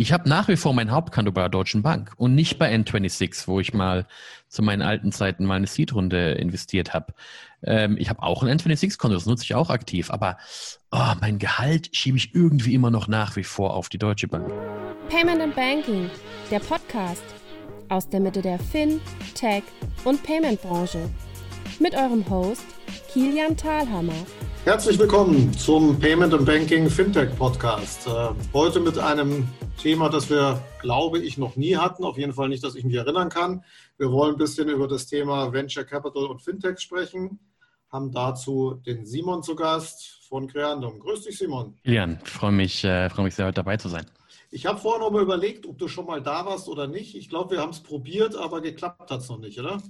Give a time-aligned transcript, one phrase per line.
[0.00, 3.48] Ich habe nach wie vor mein Hauptkonto bei der Deutschen Bank und nicht bei N26,
[3.48, 4.06] wo ich mal
[4.46, 7.14] zu meinen alten Zeiten mal eine Seed-Runde investiert habe.
[7.64, 10.38] Ähm, ich habe auch ein N26-Konto, das nutze ich auch aktiv, aber
[10.92, 14.48] oh, mein Gehalt schiebe ich irgendwie immer noch nach wie vor auf die Deutsche Bank.
[15.08, 16.08] Payment and Banking,
[16.48, 17.24] der Podcast
[17.88, 19.00] aus der Mitte der Fin,
[19.34, 19.64] Tech
[20.04, 21.10] und Payment-Branche.
[21.80, 22.66] Mit eurem Host
[23.12, 24.14] Kilian Thalhammer.
[24.64, 28.06] Herzlich willkommen zum Payment and Banking Fintech Podcast.
[28.06, 29.48] Äh, heute mit einem
[29.80, 32.04] Thema, das wir, glaube ich, noch nie hatten.
[32.04, 33.64] Auf jeden Fall nicht, dass ich mich erinnern kann.
[33.96, 37.38] Wir wollen ein bisschen über das Thema Venture Capital und Fintech sprechen.
[37.90, 40.98] Haben dazu den Simon zu Gast von Creandum.
[40.98, 41.78] Grüß dich, Simon.
[41.84, 44.04] Jan, freue mich, äh, freue mich sehr, heute dabei zu sein.
[44.50, 47.14] Ich habe vorher noch mal überlegt, ob du schon mal da warst oder nicht.
[47.14, 49.80] Ich glaube, wir haben es probiert, aber geklappt hat es noch nicht, oder?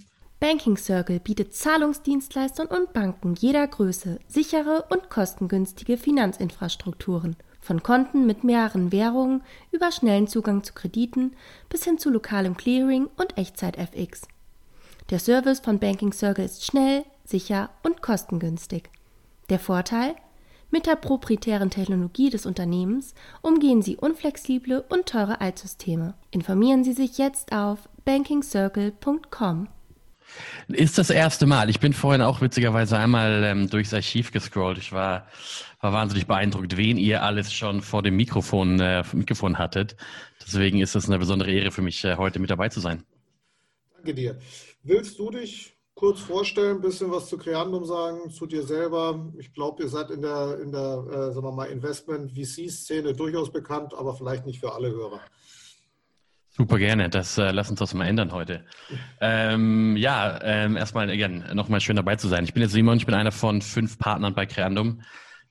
[0.41, 7.35] Banking Circle bietet Zahlungsdienstleistern und Banken jeder Größe sichere und kostengünstige Finanzinfrastrukturen.
[7.61, 11.33] Von Konten mit mehreren Währungen über schnellen Zugang zu Krediten
[11.69, 14.29] bis hin zu lokalem Clearing und Echtzeit-FX.
[15.11, 18.91] Der Service von Banking Circle ist schnell, sicher und kostengünstig.
[19.51, 20.15] Der Vorteil?
[20.71, 26.15] Mit der proprietären Technologie des Unternehmens umgehen Sie unflexible und teure Altsysteme.
[26.31, 29.69] Informieren Sie sich jetzt auf bankingcircle.com.
[30.69, 31.71] Ist das erste Mal.
[31.71, 34.77] Ich bin vorhin auch witzigerweise einmal ähm, durchs Archiv gescrollt.
[34.77, 35.27] Ich war,
[35.81, 39.97] war wahnsinnig beeindruckt, wen ihr alles schon vor dem Mikrofon, äh, Mikrofon hattet.
[40.45, 43.03] Deswegen ist es eine besondere Ehre für mich, äh, heute mit dabei zu sein.
[43.95, 44.39] Danke dir.
[44.83, 49.33] Willst du dich kurz vorstellen, ein bisschen was zu Creandum sagen, zu dir selber?
[49.39, 54.61] Ich glaube, ihr seid in der, in der äh, Investment-VC-Szene durchaus bekannt, aber vielleicht nicht
[54.61, 55.21] für alle Hörer.
[56.59, 57.09] Super gerne.
[57.09, 58.65] Das äh, lass uns das mal ändern heute.
[59.21, 62.43] Ähm, ja, ähm, erstmal again, nochmal schön dabei zu sein.
[62.43, 65.03] Ich bin jetzt Simon, ich bin einer von fünf Partnern bei Creandum.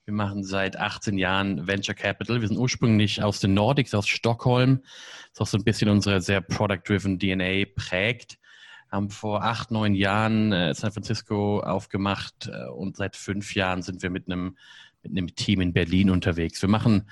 [0.04, 2.42] Wir machen seit 18 Jahren Venture Capital.
[2.42, 4.82] Wir sind ursprünglich aus den Nordics, aus Stockholm.
[4.82, 8.38] Das ist auch so ein bisschen unsere sehr product-driven DNA prägt.
[8.92, 14.02] Haben vor acht, neun Jahren äh, San Francisco aufgemacht äh, und seit fünf Jahren sind
[14.02, 14.58] wir mit einem
[15.02, 16.60] mit einem Team in Berlin unterwegs.
[16.62, 17.08] Wir machen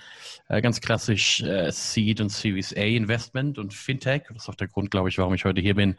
[0.48, 4.24] äh, ganz klassisch äh, Seed und Series A Investment und Fintech.
[4.28, 5.96] Das ist auch der Grund, glaube ich, warum ich heute hier bin.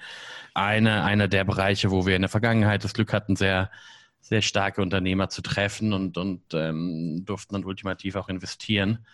[0.54, 3.72] Eine, einer der Bereiche, wo wir in der Vergangenheit das Glück hatten, sehr,
[4.20, 9.06] sehr starke Unternehmer zu treffen und, und ähm, durften dann ultimativ auch investieren.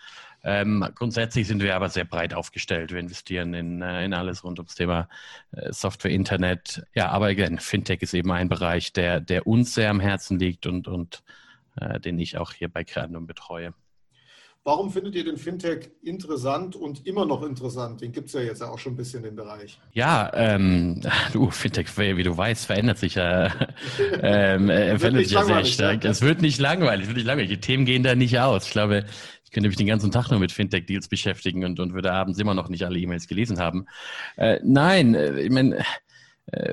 [0.46, 2.92] Ähm, grundsätzlich sind wir aber sehr breit aufgestellt.
[2.92, 5.08] Wir investieren in, äh, in alles rund ums Thema
[5.52, 6.82] äh, Software, Internet.
[6.94, 10.66] Ja, aber again, Fintech ist eben ein Bereich, der, der uns sehr am Herzen liegt
[10.66, 11.22] und, und
[12.04, 13.74] den ich auch hier bei Creandum betreue.
[14.66, 18.00] Warum findet ihr den Fintech interessant und immer noch interessant?
[18.00, 19.78] Den gibt es ja jetzt auch schon ein bisschen den Bereich.
[19.92, 21.02] Ja, ähm,
[21.34, 23.52] du, Fintech, wie du weißt, verändert sich ja,
[24.22, 26.04] ähm, äh, verändert sich ja sehr stark.
[26.06, 27.50] Es wird nicht langweilig, es wird nicht langweilig.
[27.50, 28.64] Die Themen gehen da nicht aus.
[28.64, 29.04] Ich glaube,
[29.44, 32.54] ich könnte mich den ganzen Tag nur mit Fintech-Deals beschäftigen und, und würde abends immer
[32.54, 33.84] noch nicht alle E-Mails gelesen haben.
[34.36, 35.82] Äh, nein, äh, ich meine, äh,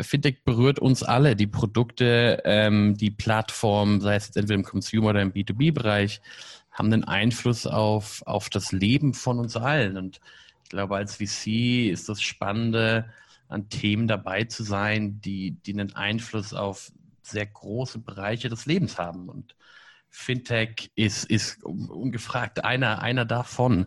[0.02, 1.36] Fintech berührt uns alle.
[1.36, 6.22] Die Produkte, ähm, die Plattform, sei es jetzt entweder im Consumer oder im B2B-Bereich,
[6.72, 9.98] haben einen Einfluss auf, auf das Leben von uns allen.
[9.98, 10.20] Und
[10.64, 13.06] ich glaube, als VC ist das Spannende,
[13.52, 18.98] an Themen dabei zu sein, die, die einen Einfluss auf sehr große Bereiche des Lebens
[18.98, 19.28] haben.
[19.30, 19.56] Und
[20.10, 23.86] Fintech ist, ist ungefragt einer, einer davon.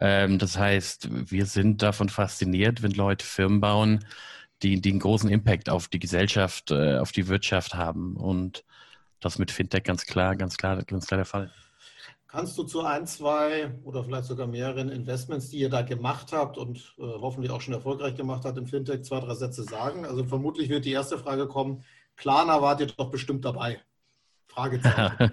[0.00, 4.04] Ähm, das heißt, wir sind davon fasziniert, wenn Leute Firmen bauen,
[4.62, 8.16] die, die einen großen Impact auf die Gesellschaft, äh, auf die Wirtschaft haben.
[8.16, 8.64] Und
[9.20, 11.50] das mit Fintech ganz klar, ganz klar, ganz klar der Fall.
[12.26, 16.56] Kannst du zu ein, zwei oder vielleicht sogar mehreren Investments, die ihr da gemacht habt
[16.56, 20.06] und äh, hoffentlich auch schon erfolgreich gemacht habt im Fintech, zwei, drei Sätze sagen?
[20.06, 21.84] Also vermutlich wird die erste Frage kommen,
[22.16, 23.80] Klarna wart ihr doch bestimmt dabei.
[24.54, 25.30] Fragezeichen.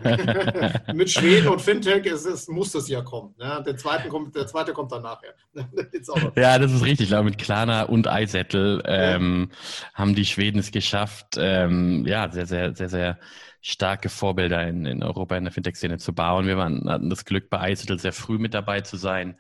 [0.95, 3.35] Mit Schweden und Fintech ist, ist, muss das ja kommen.
[3.37, 3.63] Ne?
[3.65, 5.33] Der, zweite kommt, der zweite kommt dann nachher.
[6.35, 7.05] ja, das ist richtig.
[7.05, 9.93] Ich glaube, mit Klarna und Eisettel ähm, ja.
[9.93, 13.19] haben die Schweden es geschafft, ähm, ja, sehr, sehr, sehr, sehr
[13.61, 16.47] starke Vorbilder in, in Europa in der Fintech-Szene zu bauen.
[16.47, 19.37] Wir waren, hatten das Glück, bei Eisettel sehr früh mit dabei zu sein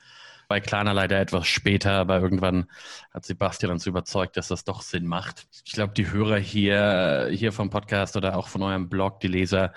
[0.49, 2.65] bei Klarna leider etwas später, aber irgendwann
[3.13, 5.47] hat Sebastian uns überzeugt, dass das doch Sinn macht.
[5.63, 9.73] Ich glaube, die Hörer hier, hier vom Podcast oder auch von eurem Blog, die Leser,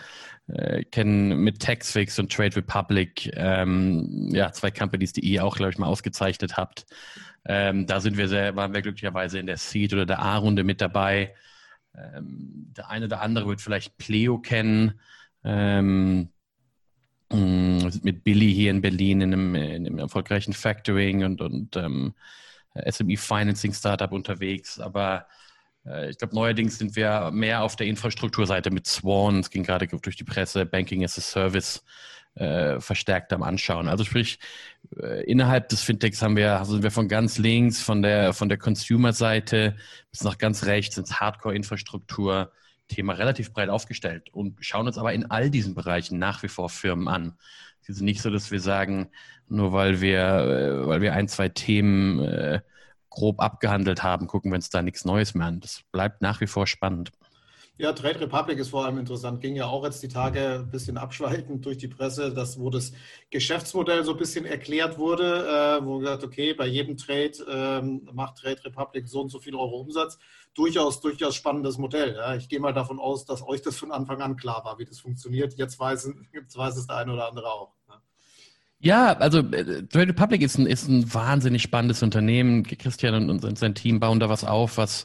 [0.49, 5.73] äh, kennen mit Taxfix und Trade Republic ähm, ja, zwei Companies, die ihr auch, glaube
[5.73, 6.87] ich, mal ausgezeichnet habt.
[7.45, 10.81] Ähm, da sind wir sehr, waren wir glücklicherweise in der Seed oder der A-Runde mit
[10.81, 11.35] dabei.
[11.95, 14.99] Ähm, der eine oder andere wird vielleicht Pleo kennen.
[15.45, 16.32] Ähm,
[17.33, 22.15] mit Billy hier in Berlin in einem, in einem erfolgreichen Factoring und, und ähm,
[22.91, 24.81] SME Financing Startup unterwegs.
[24.81, 25.27] Aber
[25.87, 29.41] äh, ich glaube, neuerdings sind wir mehr auf der Infrastrukturseite mit Swan.
[29.41, 31.85] Es ging gerade durch die Presse, Banking as a Service.
[32.35, 33.89] äh, verstärkt am Anschauen.
[33.89, 34.39] Also sprich,
[35.01, 38.49] äh, innerhalb des Fintechs haben wir, also sind wir von ganz links, von der, von
[38.49, 39.77] der Consumer-Seite
[40.11, 42.53] bis nach ganz rechts ins Hardcore-Infrastruktur,
[42.95, 46.69] Thema relativ breit aufgestellt und schauen uns aber in all diesen Bereichen nach wie vor
[46.69, 47.39] Firmen an.
[47.83, 49.11] Es ist nicht so, dass wir sagen,
[49.49, 52.61] nur weil wir, äh, weil wir ein, zwei Themen äh,
[53.11, 55.61] grob abgehandelt haben, gucken wir uns da nichts Neues mehr an.
[55.61, 57.13] Das bleibt nach wie vor spannend.
[57.83, 59.41] Ja, Trade Republic ist vor allem interessant.
[59.41, 62.93] Ging ja auch jetzt die Tage ein bisschen abschweigend durch die Presse, dass wo das
[63.31, 68.37] Geschäftsmodell so ein bisschen erklärt wurde, äh, wo gesagt, okay, bei jedem Trade ähm, macht
[68.37, 70.21] Trade Republic so und so viel Euro Umsatz.
[70.55, 72.15] Durchaus, durchaus spannendes Modell.
[72.15, 72.37] Ja.
[72.37, 75.01] Ich gehe mal davon aus, dass euch das von Anfang an klar war, wie das
[75.01, 75.55] funktioniert.
[75.55, 77.73] Jetzt weiß, jetzt weiß es der eine oder andere auch.
[78.79, 82.63] Ja, also äh, Trade Republic ist ein, ist ein wahnsinnig spannendes Unternehmen.
[82.63, 85.05] Christian und, und sein Team bauen da was auf, was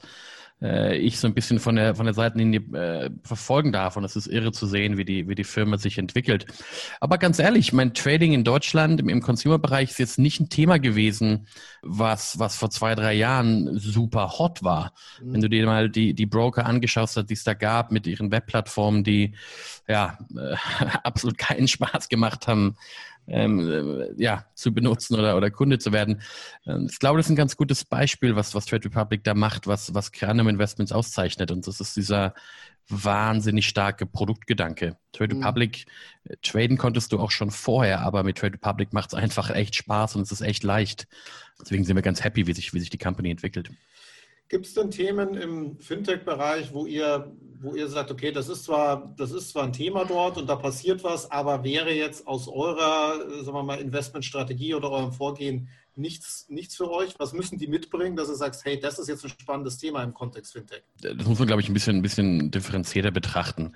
[0.62, 3.98] äh, ich so ein bisschen von der, von der Seitenlinie äh, verfolgen darf.
[3.98, 6.46] Und es ist irre zu sehen, wie die, wie die Firma sich entwickelt.
[7.00, 10.80] Aber ganz ehrlich, mein Trading in Deutschland im, im Consumer-Bereich ist jetzt nicht ein Thema
[10.80, 11.48] gewesen,
[11.82, 14.94] was, was vor zwei, drei Jahren super hot war.
[15.22, 15.34] Mhm.
[15.34, 18.32] Wenn du dir mal die, die Broker angeschaut hast, die es da gab mit ihren
[18.32, 19.34] Webplattformen, die
[19.88, 20.56] ja äh,
[21.04, 22.76] absolut keinen Spaß gemacht haben,
[23.28, 26.22] ähm, äh, ja, zu benutzen oder, oder Kunde zu werden.
[26.66, 29.68] Ähm, ich glaube, das ist ein ganz gutes Beispiel, was, was Trade Republic da macht,
[29.68, 31.52] was, was Kernum Investments auszeichnet.
[31.52, 32.34] Und das ist dieser
[32.90, 34.98] wahnsinnig starke Produktgedanke.
[35.12, 35.44] Trade mhm.
[35.44, 35.86] Republic,
[36.24, 39.76] äh, traden konntest du auch schon vorher, aber mit Trade Republic macht es einfach echt
[39.76, 41.08] Spaß und es ist echt leicht.
[41.60, 43.72] Deswegen sind wir ganz happy, wie sich, wie sich die Company entwickelt.
[44.50, 49.14] Gibt es denn Themen im Fintech-Bereich, wo ihr, wo ihr sagt, okay, das ist zwar,
[49.18, 53.20] das ist zwar ein Thema dort und da passiert was, aber wäre jetzt aus eurer,
[53.44, 57.16] sagen wir mal, Investmentstrategie oder eurem Vorgehen nichts, nichts für euch?
[57.18, 60.14] Was müssen die mitbringen, dass du sagst, hey, das ist jetzt ein spannendes Thema im
[60.14, 60.84] Kontext Fintech?
[61.02, 63.74] Das muss man, glaube ich, ein bisschen, ein bisschen differenzierter betrachten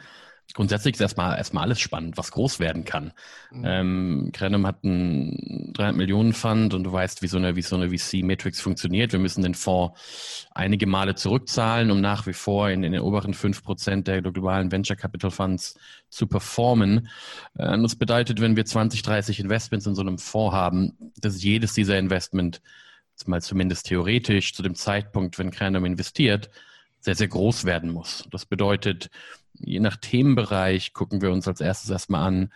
[0.54, 3.14] grundsätzlich ist erstmal, erstmal alles spannend, was groß werden kann.
[3.52, 3.64] Mhm.
[3.66, 7.76] Ähm, Grenum hat einen 300 Millionen Fund und du weißt, wie so eine, wie so
[7.76, 9.14] eine VC-Matrix funktioniert.
[9.14, 13.34] Wir müssen den Fonds einige Male zurückzahlen, um nach wie vor in, in den oberen
[13.34, 15.80] 5 Prozent der globalen Venture Capital Funds
[16.10, 17.08] zu performen.
[17.58, 21.74] Äh, das bedeutet, wenn wir 20, 30 Investments in so einem Fonds haben, dass jedes
[21.74, 22.62] dieser Investment,
[23.28, 26.50] mal zumindest theoretisch, zu dem Zeitpunkt, wenn Grenum investiert,
[27.02, 28.26] sehr, sehr groß werden muss.
[28.32, 29.10] Das bedeutet,
[29.64, 32.52] je nach Themenbereich gucken wir uns als erstes erstmal an,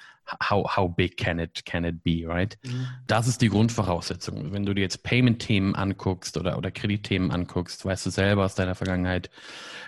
[0.49, 2.57] how, how big can it, can it be, right?
[2.63, 2.87] Mhm.
[3.07, 4.51] Das ist die Grundvoraussetzung.
[4.51, 8.75] Wenn du dir jetzt Payment-Themen anguckst oder, oder Kreditthemen anguckst, weißt du selber aus deiner
[8.75, 9.29] Vergangenheit,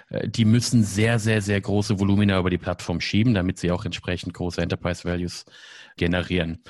[0.10, 3.86] äh, die müssen sehr, sehr, sehr große Volumina über die Plattform schieben, damit sie auch
[3.86, 5.46] entsprechend große Enterprise Values
[5.98, 6.64] generieren.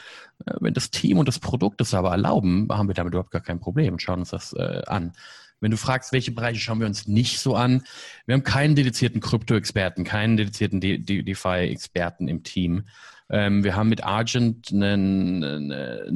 [0.46, 3.42] Äh, wenn das Team und das Produkt das aber erlauben, haben wir damit überhaupt gar
[3.42, 5.14] kein Problem und schauen uns das äh, an.
[5.60, 7.84] Wenn du fragst, welche Bereiche schauen wir uns nicht so an,
[8.26, 12.84] wir haben keinen dedizierten Krypto-Experten, keinen dedizierten De De DeFi-Experten im Team.
[13.30, 15.72] Ähm, wir haben mit Argent einen, einen,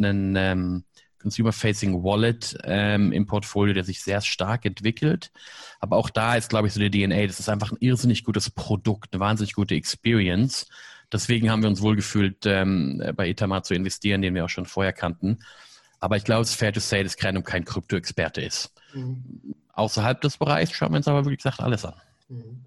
[0.05, 0.83] einen ähm,
[1.21, 5.31] Consumer-Facing Wallet ähm, im Portfolio, der sich sehr stark entwickelt.
[5.79, 8.49] Aber auch da ist, glaube ich, so die DNA, das ist einfach ein irrsinnig gutes
[8.49, 10.67] Produkt, eine wahnsinnig gute Experience.
[11.11, 14.93] Deswegen haben wir uns wohlgefühlt, ähm, bei Itamar zu investieren, den wir auch schon vorher
[14.93, 15.39] kannten.
[16.01, 18.73] Aber ich glaube, es ist fair to say, dass Krenum kein Krypto-Experte ist.
[18.93, 19.55] Mhm.
[19.73, 21.95] Außerhalb des Bereichs schauen wir uns aber, wie gesagt, alles an.
[22.27, 22.65] Mhm.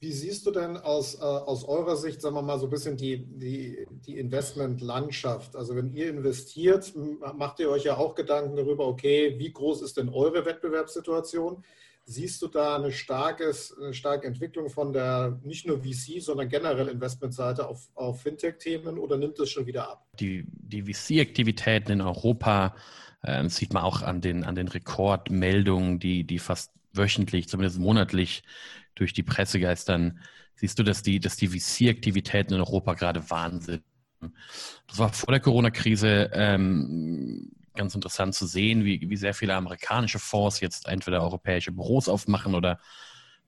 [0.00, 2.98] Wie siehst du denn aus, äh, aus eurer Sicht, sagen wir mal, so ein bisschen
[2.98, 5.56] die, die, die Investmentlandschaft?
[5.56, 6.92] Also wenn ihr investiert,
[7.34, 11.64] macht ihr euch ja auch Gedanken darüber, okay, wie groß ist denn eure Wettbewerbssituation?
[12.06, 16.88] Siehst du da eine, starkes, eine starke Entwicklung von der nicht nur VC, sondern generell
[16.88, 20.06] Investmentseite auf, auf Fintech-Themen oder nimmt es schon wieder ab?
[20.20, 22.76] Die, die VC-Aktivitäten in Europa
[23.22, 28.42] äh, sieht man auch an den, an den Rekordmeldungen, die, die fast wöchentlich, zumindest monatlich
[28.94, 30.20] durch die Presse geistern.
[30.56, 33.82] Siehst du, dass die, dass die VC-Aktivitäten in Europa gerade Wahnsinn.
[34.88, 40.18] Das war vor der Corona-Krise ähm, ganz interessant zu sehen, wie, wie sehr viele amerikanische
[40.18, 42.78] Fonds jetzt entweder europäische Büros aufmachen oder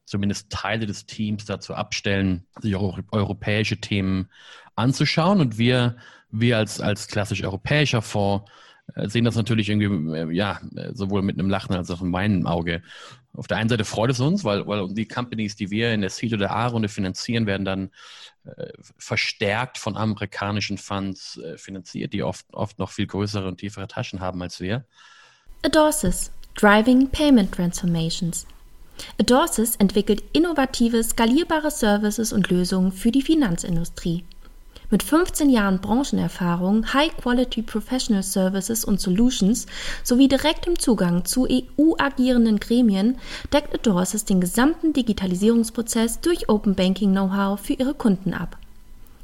[0.05, 4.31] zumindest Teile des Teams dazu abstellen, sich auch europäische Themen
[4.77, 5.41] anzuschauen.
[5.41, 5.97] Und wir,
[6.31, 8.51] wir als, als klassisch europäischer Fonds
[8.95, 10.61] äh, sehen das natürlich irgendwie, äh, ja,
[10.93, 12.83] sowohl mit einem Lachen als auch in meinem Auge.
[13.37, 16.11] Auf der einen Seite freut es uns, weil, weil die Companies, die wir in der
[16.11, 17.91] Seed- oder A-Runde finanzieren, werden dann
[18.45, 23.89] äh, verstärkt von amerikanischen Funds äh, finanziert, die oft, oft noch viel größere und tiefere
[23.89, 24.85] Taschen haben als wir.
[25.63, 28.47] Adorsis, Driving Payment Transformations.
[29.21, 34.25] Adorsis entwickelt innovative, skalierbare Services und Lösungen für die Finanzindustrie.
[34.89, 39.67] Mit 15 Jahren Branchenerfahrung, High-Quality Professional Services und Solutions
[40.05, 43.19] sowie direktem Zugang zu EU-agierenden Gremien
[43.53, 48.59] deckt Adorsis den gesamten Digitalisierungsprozess durch Open Banking Know-how für ihre Kunden ab.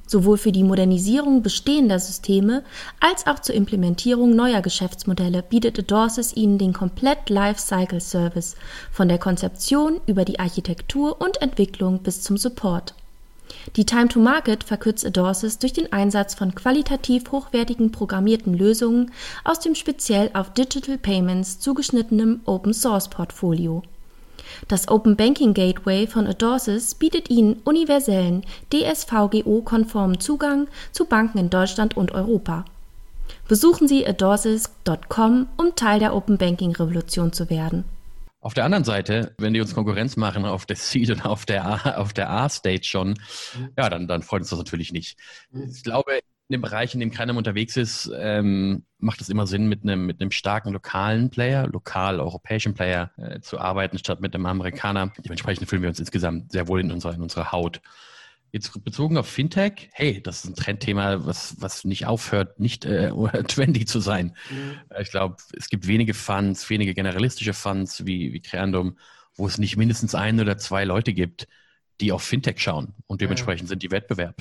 [0.08, 2.64] sowohl für die Modernisierung bestehender Systeme
[2.98, 8.56] als auch zur Implementierung neuer Geschäftsmodelle bietet Adorsis Ihnen den komplett Lifecycle Service
[8.90, 12.94] von der Konzeption über die Architektur und Entwicklung bis zum Support.
[13.76, 19.12] Die Time to Market verkürzt Adorsis durch den Einsatz von qualitativ hochwertigen programmierten Lösungen
[19.44, 23.82] aus dem speziell auf Digital Payments zugeschnittenen Open Source Portfolio.
[24.68, 31.96] Das Open Banking Gateway von Adorsis bietet Ihnen universellen, DSVGO-konformen Zugang zu Banken in Deutschland
[31.96, 32.64] und Europa.
[33.48, 37.84] Besuchen Sie adorsis.com, um Teil der Open Banking Revolution zu werden.
[38.42, 41.64] Auf der anderen Seite, wenn die uns Konkurrenz machen auf der Seed und auf der
[41.64, 43.68] A, auf der A-Stage schon, mhm.
[43.78, 45.16] ja, dann, dann freut uns das natürlich nicht.
[45.52, 45.70] Mhm.
[45.70, 46.14] Ich glaube,
[46.48, 50.06] in dem Bereich, in dem keiner unterwegs ist, ähm, macht es immer Sinn, mit einem,
[50.06, 55.12] mit einem starken lokalen Player, lokal europäischen Player äh, zu arbeiten, statt mit einem Amerikaner.
[55.24, 57.80] Dementsprechend fühlen wir uns insgesamt sehr wohl in unserer, in unserer Haut.
[58.52, 63.10] Jetzt bezogen auf Fintech, hey, das ist ein Trendthema, was, was nicht aufhört, nicht äh,
[63.48, 64.36] trendy zu sein.
[64.50, 64.78] Mhm.
[65.00, 68.98] Ich glaube, es gibt wenige Funds, wenige generalistische Funds wie, wie Creandum,
[69.36, 71.48] wo es nicht mindestens ein oder zwei Leute gibt,
[72.02, 72.94] die auf Fintech schauen.
[73.06, 73.68] Und dementsprechend ja.
[73.70, 74.36] sind die Wettbewerb.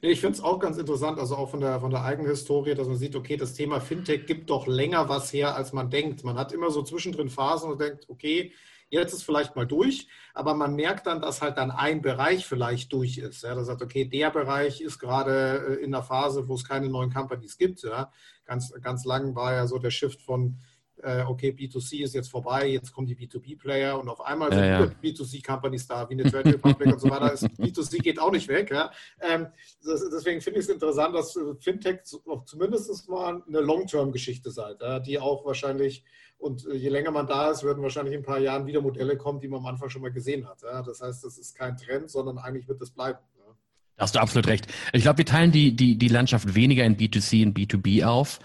[0.00, 2.74] Nee, ich finde es auch ganz interessant, also auch von der, von der eigenen Historie,
[2.74, 6.22] dass man sieht, okay, das Thema Fintech gibt doch länger was her, als man denkt.
[6.22, 8.52] Man hat immer so zwischendrin Phasen und denkt, okay,
[8.90, 12.92] Jetzt ist vielleicht mal durch, aber man merkt dann, dass halt dann ein Bereich vielleicht
[12.92, 13.42] durch ist.
[13.44, 16.88] Ja, das sagt, okay, der Bereich ist gerade äh, in der Phase, wo es keine
[16.88, 17.82] neuen Companies gibt.
[17.84, 18.10] Ja.
[18.44, 20.58] Ganz, ganz lang war ja so der Shift von
[21.02, 24.80] äh, okay, B2C ist jetzt vorbei, jetzt kommen die B2B-Player und auf einmal sind ja,
[24.80, 24.92] ja.
[25.02, 27.34] B2C-Companies da, wie eine Trade Republic und so weiter.
[27.34, 28.70] B2C geht auch nicht weg.
[28.70, 28.90] Ja.
[29.20, 29.48] Ähm,
[29.84, 32.04] das, deswegen finde ich es interessant, dass Fintech
[32.44, 36.04] zumindest mal eine Long-Term-Geschichte seid, ja, die auch wahrscheinlich
[36.40, 39.16] und äh, je länger man da ist, werden wahrscheinlich in ein paar Jahren wieder Modelle
[39.16, 40.62] kommen, die man am Anfang schon mal gesehen hat.
[40.62, 40.82] Ja?
[40.82, 43.18] Das heißt, das ist kein Trend, sondern eigentlich wird das bleiben.
[43.38, 43.54] Ja?
[43.96, 44.66] Da hast du absolut recht.
[44.94, 48.40] Ich glaube, wir teilen die, die, die Landschaft weniger in B2C und B2B auf.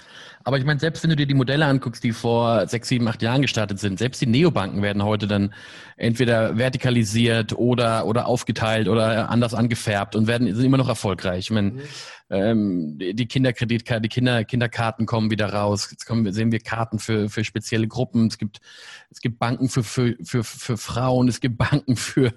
[0.47, 3.23] Aber ich meine, selbst wenn du dir die Modelle anguckst, die vor sechs, sieben, acht
[3.23, 5.51] Jahren gestartet sind, selbst die Neobanken werden heute dann
[5.97, 11.45] entweder vertikalisiert oder, oder aufgeteilt oder anders angefärbt und werden, sind immer noch erfolgreich.
[11.45, 11.81] Ich meine, mhm.
[12.29, 15.87] ähm, die Kinderkreditkarte, die Kinder, Kinderkarten kommen wieder raus.
[15.89, 18.27] Jetzt kommen, sehen wir Karten für, für spezielle Gruppen.
[18.27, 18.61] Es gibt,
[19.09, 22.31] es gibt Banken für, für, für, für Frauen, es gibt Banken für,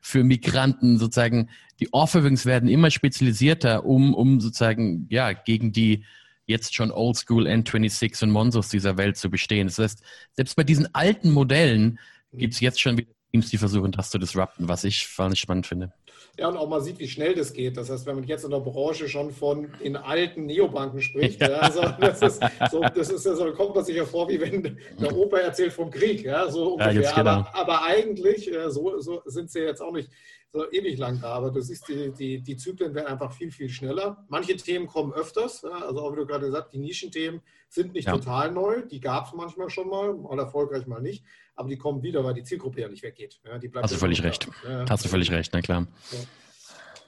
[0.00, 1.50] für Migranten sozusagen.
[1.80, 6.04] Die Offerings werden immer spezialisierter, um, um sozusagen, ja, gegen die,
[6.48, 9.68] jetzt schon Oldschool N26 und Monzos dieser Welt zu bestehen.
[9.68, 10.02] Das heißt,
[10.32, 11.98] selbst bei diesen alten Modellen
[12.32, 15.66] gibt es jetzt schon wieder Teams, die versuchen, das zu disrupten, was ich wahnsinnig spannend
[15.66, 15.92] finde.
[16.38, 17.76] Ja, und auch mal sieht, wie schnell das geht.
[17.76, 21.48] Das heißt, wenn man jetzt in der Branche schon von den alten Neobanken spricht, ja.
[21.50, 22.40] Ja, also das ist
[22.70, 25.90] so, das ist so, kommt man sich ja vor, wie wenn der Opa erzählt vom
[25.90, 27.02] Krieg, ja, so ungefähr.
[27.02, 27.30] Ja, genau.
[27.30, 30.10] aber, aber, eigentlich, äh, so, so sind sie jetzt auch nicht
[30.52, 31.32] so ewig lang da.
[31.32, 34.24] Aber du siehst, die, die, die Zyklen werden einfach viel, viel schneller.
[34.28, 35.64] Manche Themen kommen öfters.
[35.64, 38.14] Also auch wie du gerade gesagt hast, die Nischenthemen sind nicht ja.
[38.14, 38.82] total neu.
[38.82, 41.24] Die gab es manchmal schon mal, mal erfolgreich, mal nicht.
[41.54, 43.40] Aber die kommen wieder, weil die Zielgruppe ja nicht weggeht.
[43.44, 44.48] Ja, Hast du völlig recht.
[44.64, 44.86] Ja.
[44.88, 45.86] Hast du völlig recht, na klar.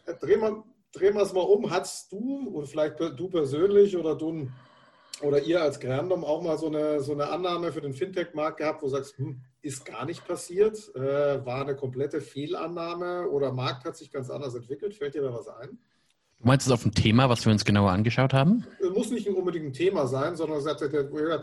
[0.07, 0.13] Ja.
[0.15, 1.71] Drehen wir, drehen wir es mal um.
[1.71, 4.49] Hattest du und vielleicht du persönlich oder du
[5.23, 8.83] oder ihr als Grandom auch mal so eine, so eine Annahme für den Fintech-Markt gehabt,
[8.83, 13.85] wo du sagst, hm, ist gar nicht passiert, äh, war eine komplette Fehlannahme oder Markt
[13.85, 14.95] hat sich ganz anders entwickelt?
[14.95, 15.79] Fällt dir da was ein?
[16.39, 18.67] Du meinst es auf ein Thema, was wir uns genauer angeschaut haben?
[18.81, 20.61] Es muss nicht unbedingt ein Thema sein, sondern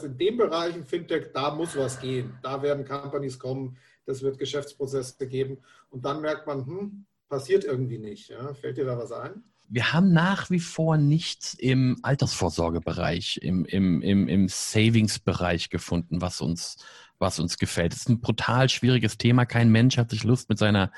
[0.03, 2.33] in dem Bereich in Fintech, da muss was gehen.
[2.41, 5.59] Da werden Companies kommen, das wird Geschäftsprozesse geben
[5.89, 8.29] und dann merkt man, hm, passiert irgendwie nicht.
[8.29, 8.53] Ja?
[8.55, 9.43] Fällt dir da was ein?
[9.69, 16.41] wir haben nach wie vor nichts im Altersvorsorgebereich, im, im, im, im Savings-Bereich gefunden, was
[16.41, 16.77] uns,
[17.19, 17.93] was uns gefällt.
[17.93, 19.45] Es ist ein brutal schwieriges Thema.
[19.45, 20.91] Kein Mensch hat sich Lust mit seiner,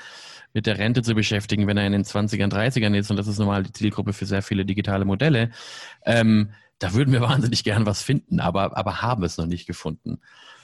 [0.53, 3.09] mit der Rente zu beschäftigen, wenn er in den 20ern, 30ern ist.
[3.09, 5.51] Und das ist normal die Zielgruppe für sehr viele digitale Modelle.
[6.05, 10.19] Ähm, da würden wir wahnsinnig gern was finden, aber, aber haben es noch nicht gefunden.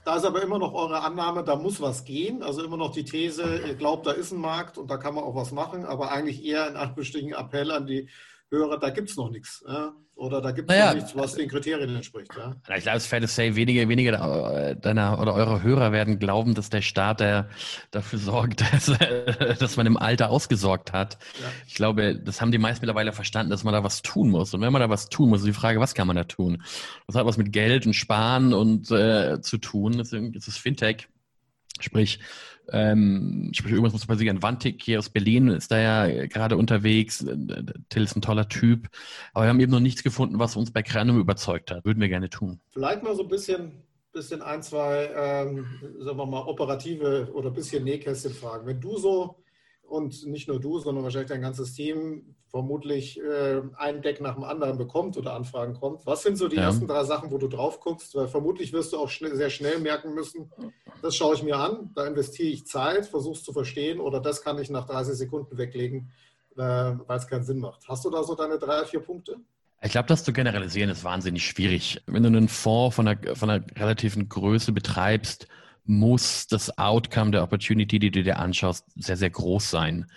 [0.05, 2.43] Da ist aber immer noch eure Annahme, da muss was gehen.
[2.43, 5.23] Also immer noch die These, ihr glaubt, da ist ein Markt und da kann man
[5.23, 8.07] auch was machen, aber eigentlich eher ein Anbestimmten Appell an die
[8.51, 9.63] Hörer, da gibt es noch nichts.
[9.67, 9.93] Ja?
[10.15, 12.31] Oder da gibt es naja, nichts, was den Kriterien entspricht.
[12.37, 12.55] Ja?
[12.75, 16.53] Ich glaube, es ist fair to say, wenige, wenige deiner oder eurer Hörer werden glauben,
[16.53, 17.49] dass der Staat der
[17.91, 18.91] dafür sorgt, dass,
[19.59, 21.17] dass man im Alter ausgesorgt hat.
[21.41, 21.47] Ja.
[21.67, 24.53] Ich glaube, das haben die meisten mittlerweile verstanden, dass man da was tun muss.
[24.53, 26.63] Und wenn man da was tun muss, ist die Frage, was kann man da tun?
[27.07, 29.97] Das hat was mit Geld und Sparen und äh, zu tun.
[29.97, 31.09] Deswegen ist es Fintech.
[31.81, 32.19] Sprich,
[32.71, 34.41] ähm, sprich, irgendwas muss passieren.
[34.41, 37.25] Wantik hier aus Berlin ist da ja gerade unterwegs.
[37.89, 38.87] Till ist ein toller Typ.
[39.33, 41.85] Aber wir haben eben noch nichts gefunden, was uns bei Kranum überzeugt hat.
[41.85, 42.59] Würden wir gerne tun.
[42.69, 45.65] Vielleicht mal so ein bisschen, bisschen ein, zwei, ähm,
[45.99, 48.65] sagen wir mal, operative oder ein bisschen Nähkästchen fragen.
[48.65, 49.44] Wenn du so
[49.87, 54.43] und nicht nur du, sondern wahrscheinlich dein ganzes Team vermutlich äh, ein Deck nach dem
[54.43, 56.05] anderen bekommt oder Anfragen kommt.
[56.05, 56.63] Was sind so die ja.
[56.63, 58.15] ersten drei Sachen, wo du drauf guckst?
[58.15, 60.51] Weil vermutlich wirst du auch schnell, sehr schnell merken müssen,
[61.01, 64.41] das schaue ich mir an, da investiere ich Zeit, versuche es zu verstehen oder das
[64.41, 66.11] kann ich nach 30 Sekunden weglegen,
[66.55, 67.87] äh, weil es keinen Sinn macht.
[67.87, 69.37] Hast du da so deine drei, vier Punkte?
[69.81, 72.01] Ich glaube, das zu generalisieren ist wahnsinnig schwierig.
[72.07, 75.47] Wenn du einen Fonds von einer, von einer relativen Größe betreibst,
[75.85, 80.07] muss das Outcome der Opportunity, die du dir anschaust, sehr, sehr groß sein,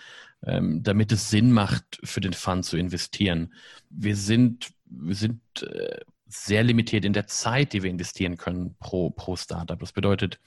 [0.44, 3.52] ähm, damit es Sinn macht, für den Fund zu investieren.
[3.90, 9.10] Wir sind, wir sind äh, sehr limitiert in der Zeit, die wir investieren können pro,
[9.10, 9.78] pro Startup.
[9.78, 10.38] Das bedeutet,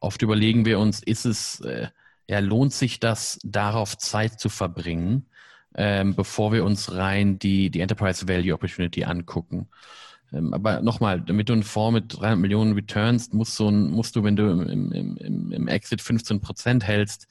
[0.00, 1.88] oft überlegen wir uns, ist es, äh,
[2.28, 5.26] ja, lohnt sich das, darauf Zeit zu verbringen,
[5.74, 9.68] ähm, bevor wir uns rein die, die Enterprise Value Opportunity angucken.
[10.32, 14.24] Ähm, aber nochmal, damit du einen Fonds mit 300 Millionen Returns, musst du, musst du
[14.24, 17.26] wenn du im, im, im, im Exit 15 Prozent hältst,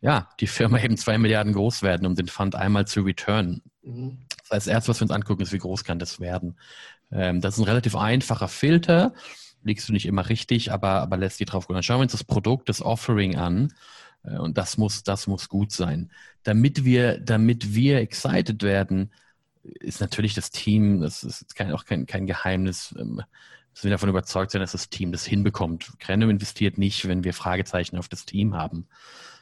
[0.00, 3.62] ja, die Firma eben zwei Milliarden groß werden, um den Fund einmal zu returnen.
[3.82, 4.18] Mhm.
[4.42, 6.56] Das heißt, erst, was wir uns angucken, ist, wie groß kann das werden.
[7.10, 9.12] Ähm, das ist ein relativ einfacher Filter,
[9.62, 11.74] liegst du nicht immer richtig, aber, aber lässt die drauf gucken.
[11.74, 13.72] Dann schauen wir uns das Produkt, das Offering an.
[14.24, 16.10] Äh, und das muss, das muss gut sein.
[16.42, 19.12] Damit wir, damit wir excited werden,
[19.80, 23.22] ist natürlich das Team, das ist kein, auch kein, kein Geheimnis, ähm,
[23.74, 25.92] dass wir davon überzeugt sein, dass das Team das hinbekommt.
[26.00, 28.88] Crandom investiert nicht, wenn wir Fragezeichen auf das Team haben.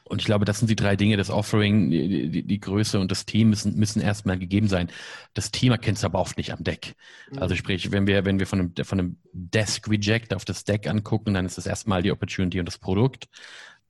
[0.09, 3.11] Und ich glaube, das sind die drei Dinge, das Offering, die, die, die Größe und
[3.11, 4.89] das Team müssen, müssen erstmal gegeben sein.
[5.35, 6.95] Das Team erkennt es aber oft nicht am Deck.
[7.31, 7.39] Mhm.
[7.41, 10.87] Also sprich, wenn wir, wenn wir von einem, von einem Desk Reject auf das Deck
[10.87, 13.29] angucken, dann ist das erstmal die Opportunity und das Produkt.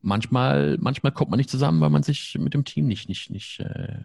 [0.00, 3.60] Manchmal, manchmal kommt man nicht zusammen, weil man sich mit dem Team nicht, nicht, nicht,
[3.60, 4.04] äh,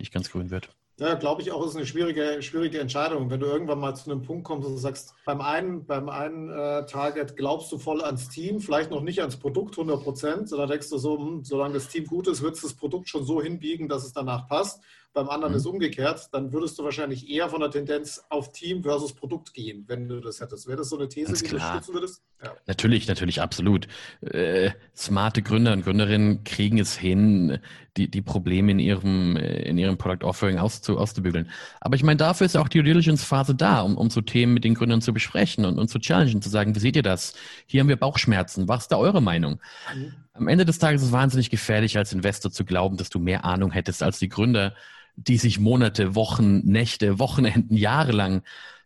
[0.00, 0.74] nicht ganz grün wird.
[0.98, 3.30] Ja, glaube ich auch, ist eine schwierige, schwierige Entscheidung.
[3.30, 6.84] Wenn du irgendwann mal zu einem Punkt kommst und sagst, beim einen, beim einen äh,
[6.84, 10.90] Target glaubst du voll ans Team, vielleicht noch nicht ans Produkt 100 Prozent, sondern denkst
[10.90, 13.88] du so, hm, solange das Team gut ist, wird es das Produkt schon so hinbiegen,
[13.88, 14.82] dass es danach passt
[15.12, 15.58] beim anderen mhm.
[15.58, 19.84] ist umgekehrt, dann würdest du wahrscheinlich eher von der Tendenz auf Team versus Produkt gehen,
[19.86, 20.66] wenn du das hättest.
[20.66, 21.72] Wäre das so eine These, Ganz die klar.
[21.72, 22.22] du stützen würdest?
[22.42, 22.52] Ja.
[22.66, 23.88] Natürlich, natürlich, absolut.
[24.20, 27.58] Äh, smarte Gründer und Gründerinnen kriegen es hin,
[27.96, 31.50] die, die Probleme in ihrem, in ihrem Product Offering auszu, auszubügeln.
[31.80, 34.54] Aber ich meine, dafür ist auch die Due Diligence Phase da, um, um so Themen
[34.54, 37.34] mit den Gründern zu besprechen und, und zu challengen, zu sagen, wie seht ihr das?
[37.66, 38.66] Hier haben wir Bauchschmerzen.
[38.66, 39.60] Was ist da eure Meinung?
[39.94, 40.14] Mhm.
[40.32, 43.44] Am Ende des Tages ist es wahnsinnig gefährlich, als Investor zu glauben, dass du mehr
[43.44, 44.74] Ahnung hättest als die Gründer
[45.16, 48.42] die sich Monate, Wochen, Nächte, Wochenenden, jahrelang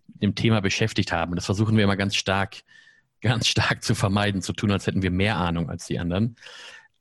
[0.09, 1.35] mit dem Thema beschäftigt haben.
[1.35, 2.63] Das versuchen wir immer ganz stark,
[3.21, 6.37] ganz stark zu vermeiden, zu tun, als hätten wir mehr Ahnung als die anderen.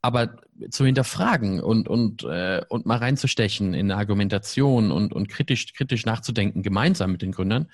[0.01, 0.35] Aber
[0.69, 6.05] zu hinterfragen und, und, äh, und mal reinzustechen in eine Argumentation und, und kritisch, kritisch
[6.05, 7.69] nachzudenken, gemeinsam mit den Gründern,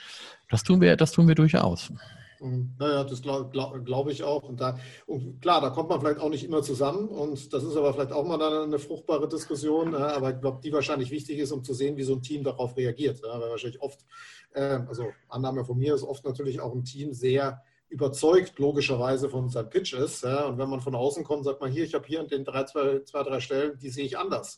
[0.50, 1.92] das tun wir, das tun wir durchaus.
[2.42, 4.44] Naja, das glaube glaub, ich auch.
[4.44, 7.08] Und, da, und klar, da kommt man vielleicht auch nicht immer zusammen.
[7.08, 9.94] Und das ist aber vielleicht auch mal dann eine fruchtbare Diskussion.
[9.94, 12.76] Aber ich glaube, die wahrscheinlich wichtig ist, um zu sehen, wie so ein Team darauf
[12.76, 13.22] reagiert.
[13.22, 14.06] Weil wahrscheinlich oft,
[14.54, 19.50] äh, also Annahme von mir ist oft natürlich auch ein Team sehr überzeugt, logischerweise von
[19.50, 20.24] seinem Pitch ist.
[20.24, 22.64] Und wenn man von außen kommt, sagt man hier, ich habe hier in den drei,
[22.64, 24.58] zwei, zwei, drei Stellen, die sehe ich anders.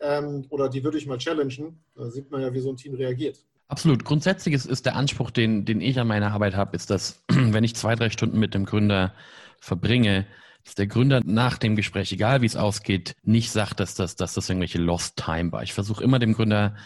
[0.00, 1.82] Ähm, oder die würde ich mal challengen.
[1.96, 3.44] Da sieht man ja, wie so ein Team reagiert.
[3.68, 4.04] Absolut.
[4.04, 7.64] Grundsätzlich ist, ist der Anspruch, den, den ich an meiner Arbeit habe, ist, dass wenn
[7.64, 9.12] ich zwei, drei Stunden mit dem Gründer
[9.60, 10.26] verbringe,
[10.64, 14.34] dass der Gründer nach dem Gespräch, egal wie es ausgeht, nicht sagt, dass das, dass
[14.34, 15.62] das irgendwelche Lost Time war.
[15.62, 16.76] Ich versuche immer dem Gründer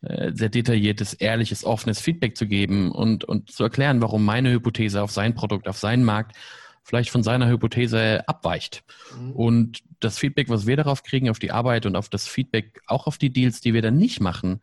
[0.00, 5.02] äh, sehr detailliertes, ehrliches, offenes Feedback zu geben und, und zu erklären, warum meine Hypothese
[5.02, 6.36] auf sein Produkt, auf seinen Markt
[6.84, 8.82] vielleicht von seiner Hypothese abweicht.
[9.20, 9.32] Mhm.
[9.32, 13.06] Und das Feedback, was wir darauf kriegen, auf die Arbeit und auf das Feedback, auch
[13.06, 14.60] auf die Deals, die wir dann nicht machen,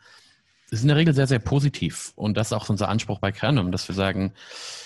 [0.80, 2.14] ist in der Regel sehr, sehr positiv.
[2.16, 4.34] Und das ist auch unser Anspruch bei Kernum, dass wir sagen,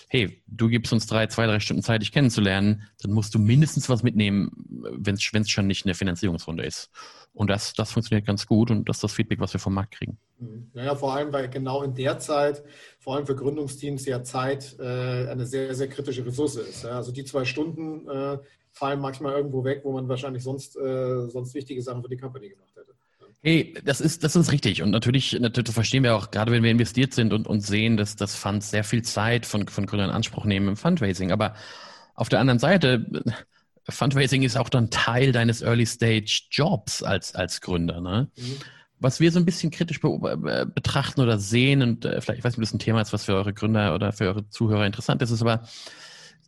[0.10, 3.90] hey, du gibst uns drei, zwei, drei Stunden Zeit, dich kennenzulernen, dann musst du mindestens
[3.90, 4.52] was mitnehmen,
[4.98, 6.90] wenn es schon nicht eine Finanzierungsrunde ist.
[7.34, 9.94] Und das, das funktioniert ganz gut und das ist das Feedback, was wir vom Markt
[9.94, 10.18] kriegen.
[10.40, 10.72] Mhm.
[10.74, 12.64] Naja, vor allem, weil genau in der Zeit,
[13.00, 16.84] vor allem für Gründungsteams, ja Zeit äh, eine sehr, sehr kritische Ressource ist.
[16.84, 16.92] Ja?
[16.92, 18.40] Also die zwei Stunden äh,
[18.72, 22.50] fallen manchmal irgendwo weg, wo man wahrscheinlich sonst, äh, sonst wichtige Sachen für die Company
[22.50, 22.94] gemacht hätte.
[23.42, 24.82] Hey, das ist, das ist richtig.
[24.82, 28.18] Und natürlich, natürlich verstehen wir auch, gerade wenn wir investiert sind und, und sehen, dass
[28.18, 31.32] das Funds sehr viel Zeit von, von Gründern in Anspruch nehmen im Fundraising.
[31.32, 31.56] Aber
[32.16, 33.06] auf der anderen Seite,
[33.88, 38.02] Fundraising ist auch dann Teil deines Early Stage Jobs als, als Gründer.
[38.02, 38.30] Ne?
[38.36, 38.58] Mhm.
[39.00, 42.54] Was wir so ein bisschen kritisch be betrachten oder sehen, und äh, vielleicht, ich weiß
[42.54, 45.22] nicht, ob das ein Thema ist, was für eure Gründer oder für eure Zuhörer interessant
[45.22, 45.64] ist, ist aber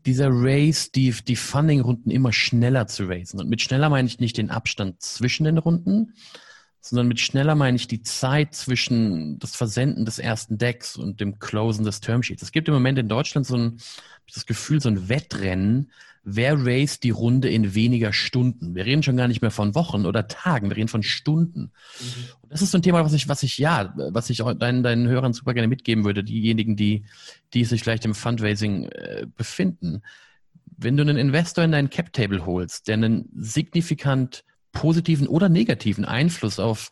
[0.05, 3.39] dieser Race, die, die Funding-Runden immer schneller zu raisen.
[3.39, 6.13] Und mit schneller meine ich nicht den Abstand zwischen den Runden,
[6.81, 11.39] sondern mit schneller meine ich die Zeit zwischen das Versenden des ersten Decks und dem
[11.39, 12.41] Closen des Termsheets.
[12.41, 13.77] Es gibt im Moment in Deutschland so ein,
[14.33, 15.91] das Gefühl, so ein Wettrennen,
[16.23, 18.75] wer raced die Runde in weniger Stunden?
[18.75, 21.71] Wir reden schon gar nicht mehr von Wochen oder Tagen, wir reden von Stunden.
[21.99, 22.25] Mhm.
[22.41, 24.83] Und das ist so ein Thema, was ich, was ich, ja, was ich auch deinen,
[24.83, 27.05] deinen Hörern super gerne mitgeben würde, diejenigen, die,
[27.53, 30.01] die sich vielleicht im Fundraising äh, befinden.
[30.77, 36.59] Wenn du einen Investor in dein Cap-Table holst, der einen signifikant positiven oder negativen Einfluss
[36.59, 36.91] auf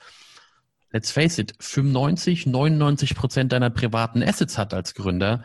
[0.91, 5.43] let's face it, 95, 99 Prozent deiner privaten Assets hat als Gründer,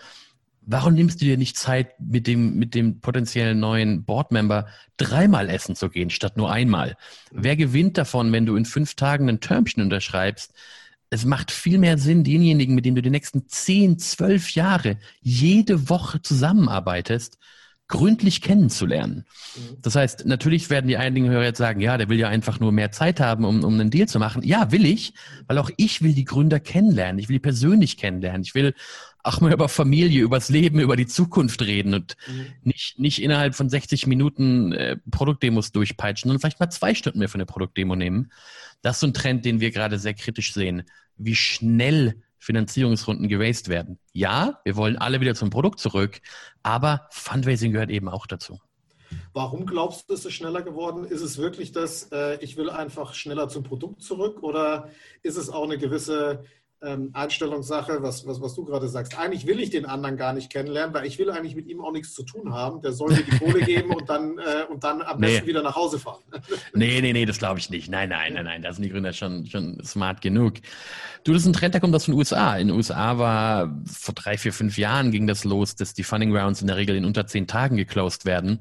[0.66, 4.66] Warum nimmst du dir nicht Zeit, mit dem, mit dem potenziellen neuen Boardmember
[4.96, 6.96] dreimal essen zu gehen, statt nur einmal?
[7.30, 10.54] Wer gewinnt davon, wenn du in fünf Tagen ein Termchen unterschreibst?
[11.10, 15.90] Es macht viel mehr Sinn, denjenigen, mit denen du die nächsten zehn, zwölf Jahre jede
[15.90, 17.38] Woche zusammenarbeitest,
[17.88, 19.26] gründlich kennenzulernen.
[19.56, 19.76] Mhm.
[19.82, 22.72] Das heißt, natürlich werden die einigen Hörer jetzt sagen, ja, der will ja einfach nur
[22.72, 24.42] mehr Zeit haben, um, um einen Deal zu machen.
[24.42, 25.12] Ja, will ich,
[25.46, 27.18] weil auch ich will die Gründer kennenlernen.
[27.18, 28.42] Ich will die persönlich kennenlernen.
[28.42, 28.74] Ich will
[29.22, 32.46] auch mal über Familie, übers Leben, über die Zukunft reden und mhm.
[32.62, 37.28] nicht, nicht innerhalb von 60 Minuten äh, Produktdemos durchpeitschen, sondern vielleicht mal zwei Stunden mehr
[37.28, 38.30] für eine Produktdemo nehmen.
[38.82, 40.84] Das ist so ein Trend, den wir gerade sehr kritisch sehen.
[41.16, 43.98] Wie schnell Finanzierungsrunden geraced werden.
[44.12, 46.20] Ja, wir wollen alle wieder zum Produkt zurück,
[46.62, 48.60] aber Fundraising gehört eben auch dazu.
[49.32, 51.04] Warum glaubst du, ist es schneller geworden?
[51.04, 54.90] Ist es wirklich das, äh, ich will einfach schneller zum Produkt zurück oder
[55.22, 56.44] ist es auch eine gewisse
[56.84, 59.18] ähm, Einstellungssache, was, was, was du gerade sagst.
[59.18, 61.92] Eigentlich will ich den anderen gar nicht kennenlernen, weil ich will eigentlich mit ihm auch
[61.92, 62.80] nichts zu tun haben.
[62.82, 65.74] Der soll mir die Kohle geben und dann, äh, und dann am besten wieder nach
[65.74, 66.22] Hause fahren.
[66.74, 67.88] nee, nee, nee, das glaube ich nicht.
[67.88, 70.54] Nein, nein, nein, nein, da sind die Gründer schon, schon smart genug.
[71.24, 72.56] Du, das ist ein Trend, der kommt aus den USA.
[72.56, 76.36] In den USA war vor drei, vier, fünf Jahren ging das los, dass die Funding
[76.36, 78.60] Rounds in der Regel in unter zehn Tagen geclosed werden.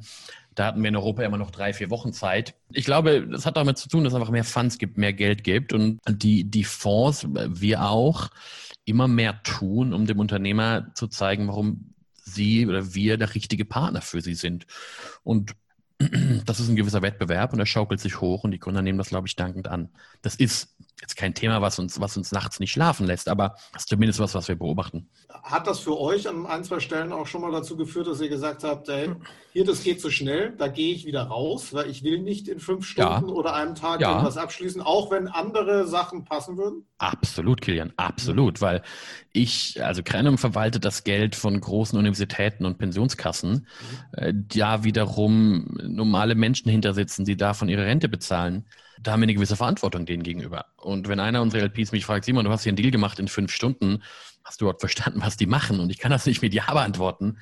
[0.56, 2.56] Da hatten wir in Europa immer noch drei, vier Wochen Zeit.
[2.72, 5.44] Ich glaube, das hat damit zu tun, dass es einfach mehr Funds gibt, mehr Geld
[5.44, 8.30] gibt und die, die Fonds, wir auch,
[8.86, 11.94] immer mehr tun, um dem Unternehmer zu zeigen, warum
[12.26, 14.66] sie oder wir der richtige Partner für sie sind.
[15.24, 15.56] Und
[16.46, 19.10] das ist ein gewisser Wettbewerb und er schaukelt sich hoch und die Gründer nehmen das,
[19.10, 19.90] glaube ich, dankend an.
[20.22, 20.73] Das ist
[21.04, 24.20] jetzt kein Thema, was uns, was uns nachts nicht schlafen lässt, aber das ist zumindest
[24.20, 25.10] was, was wir beobachten.
[25.44, 28.30] Hat das für euch an ein, zwei Stellen auch schon mal dazu geführt, dass ihr
[28.30, 29.12] gesagt habt, hey,
[29.52, 32.48] hier, das geht zu so schnell, da gehe ich wieder raus, weil ich will nicht
[32.48, 33.34] in fünf Stunden ja.
[33.34, 34.12] oder einem Tag ja.
[34.12, 36.86] irgendwas abschließen, auch wenn andere Sachen passen würden?
[37.00, 38.82] Absolut, Kilian, absolut, weil
[39.34, 44.18] ich, also Krenum verwaltet das Geld von großen Universitäten und Pensionskassen, mhm.
[44.18, 48.66] äh, da wiederum normale Menschen hinter sitzen, die davon ihre Rente bezahlen
[49.02, 50.66] da haben wir eine gewisse Verantwortung denen gegenüber.
[50.78, 53.28] Und wenn einer unserer LPs mich fragt, Simon, du hast hier einen Deal gemacht in
[53.28, 54.04] fünf Stunden,
[54.44, 55.80] hast du überhaupt verstanden, was die machen?
[55.80, 57.38] Und ich kann das nicht mit Ja beantworten.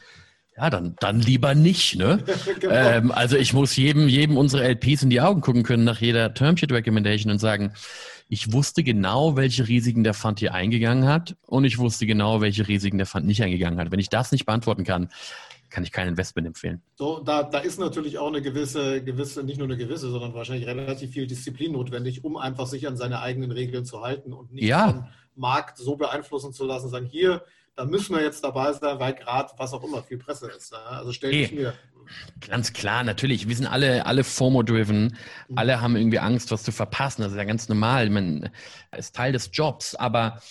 [0.57, 2.23] Ja, dann, dann lieber nicht, ne?
[2.59, 2.73] genau.
[2.73, 6.33] ähm, also ich muss jedem, jedem unserer LPs in die Augen gucken können nach jeder
[6.33, 7.73] Termsheet Recommendation und sagen,
[8.27, 12.67] ich wusste genau, welche Risiken der Fund hier eingegangen hat und ich wusste genau, welche
[12.67, 13.91] Risiken der Fund nicht eingegangen hat.
[13.91, 15.09] Wenn ich das nicht beantworten kann,
[15.71, 16.81] kann ich kein Investment empfehlen.
[16.95, 20.67] So, da, da ist natürlich auch eine gewisse, gewisse, nicht nur eine gewisse, sondern wahrscheinlich
[20.67, 24.65] relativ viel Disziplin notwendig, um einfach sich an seine eigenen Regeln zu halten und nicht
[24.65, 24.89] ja.
[24.89, 27.43] vom Markt so beeinflussen zu lassen, sagen, hier,
[27.75, 30.73] da müssen wir jetzt dabei sein, weil gerade, was auch immer, viel Presse ist.
[30.73, 31.73] Also stell dich mir.
[32.45, 33.47] Ganz klar, natürlich.
[33.47, 35.17] Wir sind alle, alle FOMO-driven.
[35.47, 35.57] Mhm.
[35.57, 37.21] Alle haben irgendwie Angst, was zu verpassen.
[37.21, 38.09] Das ist ja ganz normal.
[38.09, 38.49] Man
[38.95, 39.95] ist Teil des Jobs.
[39.95, 40.41] Aber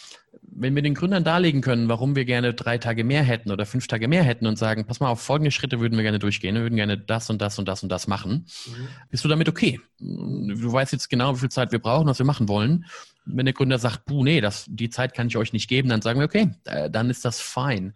[0.60, 3.86] wenn wir den Gründern darlegen können, warum wir gerne drei Tage mehr hätten oder fünf
[3.86, 6.62] Tage mehr hätten und sagen, pass mal auf, folgende Schritte würden wir gerne durchgehen, wir
[6.62, 8.88] würden gerne das und das und das und das machen, mhm.
[9.10, 9.80] bist du damit okay?
[9.98, 12.84] Du weißt jetzt genau, wie viel Zeit wir brauchen, was wir machen wollen.
[13.24, 16.02] Wenn der Gründer sagt, puh, nee, das, die Zeit kann ich euch nicht geben, dann
[16.02, 17.94] sagen wir, okay, äh, dann ist das fein.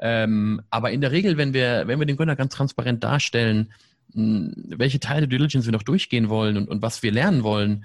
[0.00, 3.72] Ähm, aber in der Regel, wenn wir, wenn wir den Gründer ganz transparent darstellen,
[4.12, 7.84] welche Teile der Diligence wir noch durchgehen wollen und, und was wir lernen wollen,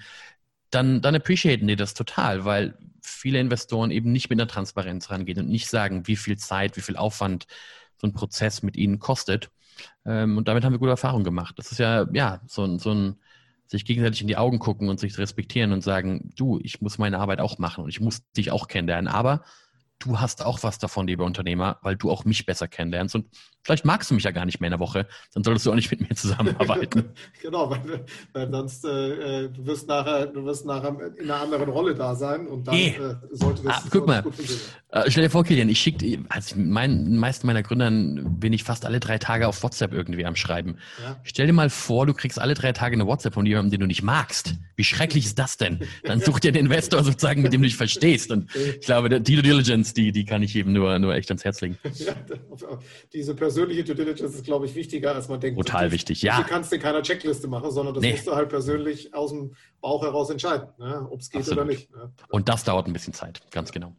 [0.72, 5.40] dann, dann appreciaten die das total, weil viele Investoren eben nicht mit einer Transparenz rangehen
[5.40, 7.46] und nicht sagen, wie viel Zeit, wie viel Aufwand
[7.98, 9.50] so ein Prozess mit ihnen kostet.
[10.06, 11.56] Ähm, und damit haben wir gute Erfahrungen gemacht.
[11.58, 13.20] Das ist ja, ja, so ein, so ein
[13.68, 17.20] sich gegenseitig in die Augen gucken und sich respektieren und sagen, du, ich muss meine
[17.20, 19.08] Arbeit auch machen und ich muss dich auch kennenlernen.
[19.08, 19.44] Aber
[20.00, 23.16] du hast auch was davon, lieber Unternehmer, weil du auch mich besser kennenlernst.
[23.16, 23.28] Und
[23.64, 25.76] vielleicht magst du mich ja gar nicht mehr in der Woche, dann solltest du auch
[25.76, 27.12] nicht mit mir zusammenarbeiten.
[27.42, 31.96] genau, weil, weil sonst äh, du wirst nachher, du wirst nachher in einer anderen Rolle
[31.96, 32.90] da sein und dann hey.
[32.90, 33.78] äh, sollte das.
[33.78, 34.24] Ah, guck mal,
[34.90, 38.86] äh, stell dir vor, Kilian, ich schicke, also mein, meisten meiner Gründern bin ich fast
[38.86, 40.78] alle drei Tage auf WhatsApp irgendwie am Schreiben.
[41.04, 41.20] Ja.
[41.24, 43.88] Stell dir mal vor, du kriegst alle drei Tage eine WhatsApp von jemandem, den du
[43.88, 44.56] nicht magst.
[44.76, 45.80] Wie schrecklich ist das denn?
[46.04, 48.32] Dann such dir einen Investor sozusagen, mit dem du dich verstehst.
[48.32, 51.30] Und ich glaube, der Due Diligence Diligence, die, die kann ich eben nur, nur echt
[51.30, 51.78] ans Herz legen.
[51.96, 52.16] ja,
[53.14, 55.58] diese persönliche Due Diligence ist, glaube ich, wichtiger, als man denkt.
[55.60, 56.42] Total wichtig, ja.
[56.42, 58.12] Du kannst in keiner Checkliste machen, sondern das nee.
[58.12, 61.08] musst du halt persönlich aus dem Bauch heraus entscheiden, ne?
[61.10, 61.60] ob es geht Absolut.
[61.60, 61.92] oder nicht.
[61.92, 62.12] Ne?
[62.30, 63.96] Und das dauert ein bisschen Zeit, ganz genau.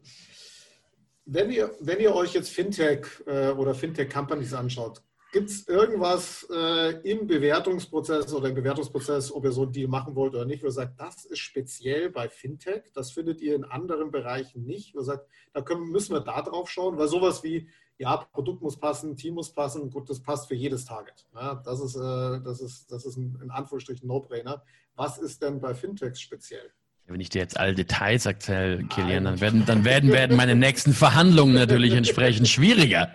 [1.24, 5.02] Wenn ihr, wenn ihr euch jetzt Fintech äh, oder Fintech-Companies anschaut,
[5.36, 10.14] Gibt es irgendwas äh, im Bewertungsprozess oder im Bewertungsprozess, ob ihr so einen Deal machen
[10.14, 13.64] wollt oder nicht, wo ihr sagt, das ist speziell bei Fintech, das findet ihr in
[13.64, 17.44] anderen Bereichen nicht, wo ihr sagt, da können, müssen wir da drauf schauen, weil sowas
[17.44, 17.68] wie,
[17.98, 21.26] ja, Produkt muss passen, Team muss passen, gut, das passt für jedes Target.
[21.34, 24.62] Ja, das ist, äh, das ist, das ist ein, in Anführungsstrichen No-Brainer.
[24.94, 26.72] Was ist denn bei Fintechs speziell?
[27.08, 30.92] Wenn ich dir jetzt alle Details erzähle, Kilian, dann werden, dann werden, werden meine nächsten
[30.92, 33.14] Verhandlungen natürlich entsprechend schwieriger.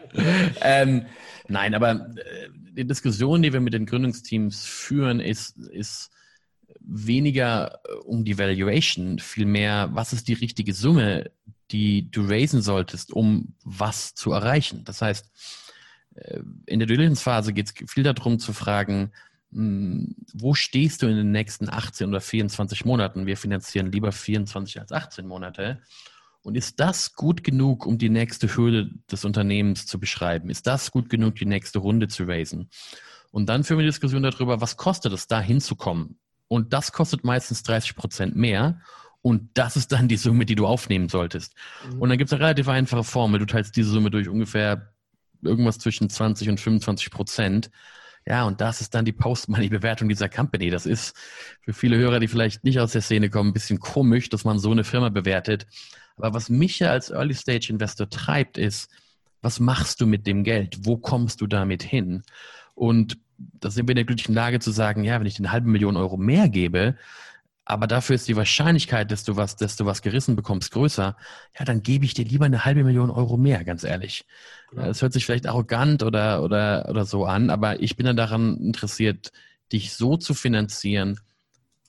[0.61, 1.05] Ähm,
[1.51, 6.11] Nein, aber äh, die Diskussion, die wir mit den Gründungsteams führen, ist, ist
[6.79, 11.29] weniger äh, um die Valuation, vielmehr, was ist die richtige Summe,
[11.71, 14.83] die du raisen solltest, um was zu erreichen.
[14.85, 15.29] Das heißt,
[16.15, 19.11] äh, in der Diligence-Phase geht es viel darum zu fragen,
[19.53, 23.25] wo stehst du in den nächsten 18 oder 24 Monaten?
[23.25, 25.81] Wir finanzieren lieber 24 als 18 Monate.
[26.43, 30.49] Und ist das gut genug, um die nächste Hürde des Unternehmens zu beschreiben?
[30.49, 32.69] Ist das gut genug, die nächste Runde zu raisen?
[33.29, 36.17] Und dann führen wir die Diskussion darüber, was kostet es, da hinzukommen?
[36.47, 38.81] Und das kostet meistens 30 Prozent mehr.
[39.21, 41.53] Und das ist dann die Summe, die du aufnehmen solltest.
[41.85, 42.01] Mhm.
[42.01, 43.39] Und dann gibt es eine relativ einfache Formel.
[43.39, 44.93] Du teilst diese Summe durch ungefähr
[45.43, 47.71] irgendwas zwischen 20 und 25 Prozent.
[48.27, 50.69] Ja, und das ist dann die Post-Money-Bewertung dieser Company.
[50.69, 51.15] Das ist
[51.61, 54.59] für viele Hörer, die vielleicht nicht aus der Szene kommen, ein bisschen komisch, dass man
[54.59, 55.65] so eine Firma bewertet.
[56.17, 58.89] Aber was mich ja als Early-Stage-Investor treibt, ist,
[59.41, 60.85] was machst du mit dem Geld?
[60.85, 62.23] Wo kommst du damit hin?
[62.75, 65.69] Und da sind wir in der glücklichen Lage zu sagen, ja, wenn ich eine halbe
[65.69, 66.95] Million Euro mehr gebe,
[67.71, 71.15] aber dafür ist die Wahrscheinlichkeit, dass du was, dass du was gerissen bekommst, größer,
[71.57, 74.25] ja, dann gebe ich dir lieber eine halbe Million Euro mehr, ganz ehrlich.
[74.71, 74.87] Genau.
[74.87, 78.57] Das hört sich vielleicht arrogant oder, oder, oder so an, aber ich bin dann daran
[78.57, 79.31] interessiert,
[79.71, 81.21] dich so zu finanzieren,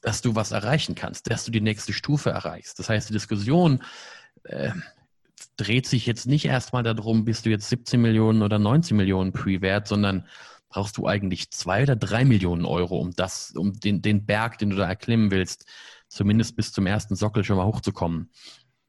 [0.02, 2.78] dass du was erreichen kannst, dass du die nächste Stufe erreichst.
[2.78, 3.82] Das heißt, die Diskussion
[4.44, 4.70] äh,
[5.56, 9.88] dreht sich jetzt nicht erstmal darum, bist du jetzt 17 Millionen oder 19 Millionen Pre-Wert,
[9.88, 10.28] sondern
[10.72, 14.70] brauchst du eigentlich zwei oder drei Millionen Euro, um das, um den, den Berg, den
[14.70, 15.66] du da erklimmen willst,
[16.08, 18.30] zumindest bis zum ersten Sockel schon mal hochzukommen.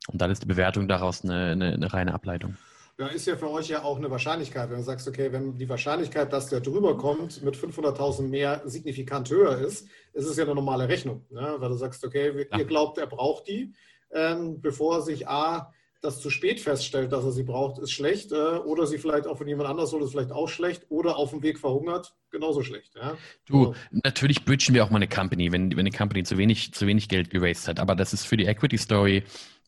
[0.07, 2.55] Und dann ist die Bewertung daraus eine, eine, eine reine Ableitung.
[2.97, 4.69] Ja, ist ja für euch ja auch eine Wahrscheinlichkeit.
[4.69, 9.29] Wenn du sagst, okay, wenn die Wahrscheinlichkeit, dass der drüber kommt, mit 500.000 mehr signifikant
[9.29, 11.25] höher ist, ist es ja eine normale Rechnung.
[11.31, 11.55] Ne?
[11.57, 12.57] Weil du sagst, okay, ja.
[12.59, 13.73] ihr glaubt, er braucht die,
[14.11, 18.31] ähm, bevor sich A, das zu spät feststellt, dass er sie braucht, ist schlecht.
[18.33, 20.85] Äh, oder sie vielleicht auch von jemand anders holt, ist vielleicht auch schlecht.
[20.89, 22.93] Oder auf dem Weg verhungert, genauso schlecht.
[22.95, 23.17] Ja?
[23.45, 23.75] Du, so.
[24.03, 27.07] natürlich bridgen wir auch mal eine Company, wenn, wenn eine Company zu wenig, zu wenig
[27.07, 27.79] Geld geraced hat.
[27.79, 29.23] Aber das ist für die Equity Story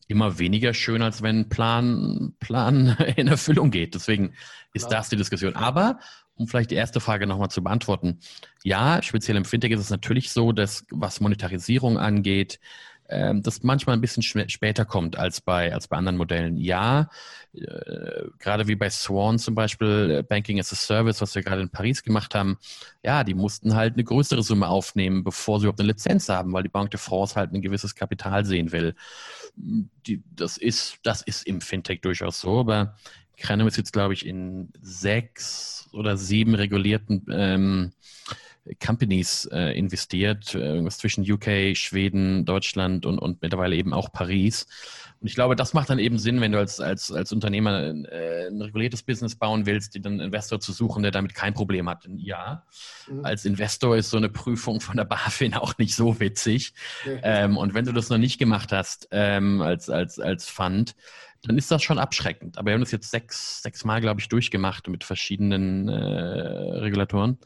[0.08, 3.94] immer weniger schön, als wenn Plan, Plan in Erfüllung geht.
[3.94, 4.34] Deswegen
[4.74, 5.00] ist Klar.
[5.00, 5.56] das die Diskussion.
[5.56, 5.98] Aber
[6.34, 8.20] um vielleicht die erste Frage nochmal zu beantworten.
[8.62, 12.60] Ja, speziell im Fintech ist es natürlich so, dass was Monetarisierung angeht,
[13.08, 16.56] ähm, das manchmal ein bisschen später kommt als bei, als bei anderen Modellen.
[16.56, 17.08] Ja,
[17.54, 21.62] äh, gerade wie bei Swan zum Beispiel, äh, Banking as a Service, was wir gerade
[21.62, 22.58] in Paris gemacht haben,
[23.02, 26.64] ja, die mussten halt eine größere Summe aufnehmen, bevor sie überhaupt eine Lizenz haben, weil
[26.64, 28.94] die Banque de France halt ein gewisses Kapital sehen will.
[29.56, 32.96] Die, das, ist, das ist im Fintech durchaus so, aber
[33.36, 37.92] Krenum ist jetzt, glaube ich, in sechs oder sieben regulierten ähm,
[38.84, 44.66] Companies äh, investiert, äh, irgendwas zwischen UK, Schweden, Deutschland und, und mittlerweile eben auch Paris.
[45.20, 48.48] Und ich glaube, das macht dann eben Sinn, wenn du als, als, als Unternehmer äh,
[48.48, 51.88] ein reguliertes Business bauen willst, die dann einen Investor zu suchen, der damit kein Problem
[51.88, 52.06] hat.
[52.16, 52.64] Ja,
[53.08, 53.24] mhm.
[53.24, 56.74] als Investor ist so eine Prüfung von der BaFin auch nicht so witzig.
[57.04, 57.20] Mhm.
[57.22, 60.94] Ähm, und wenn du das noch nicht gemacht hast ähm, als, als, als Fund,
[61.42, 62.58] dann ist das schon abschreckend.
[62.58, 65.92] Aber wir haben das jetzt sechs, sechs Mal, glaube ich, durchgemacht mit verschiedenen äh,
[66.78, 67.38] Regulatoren.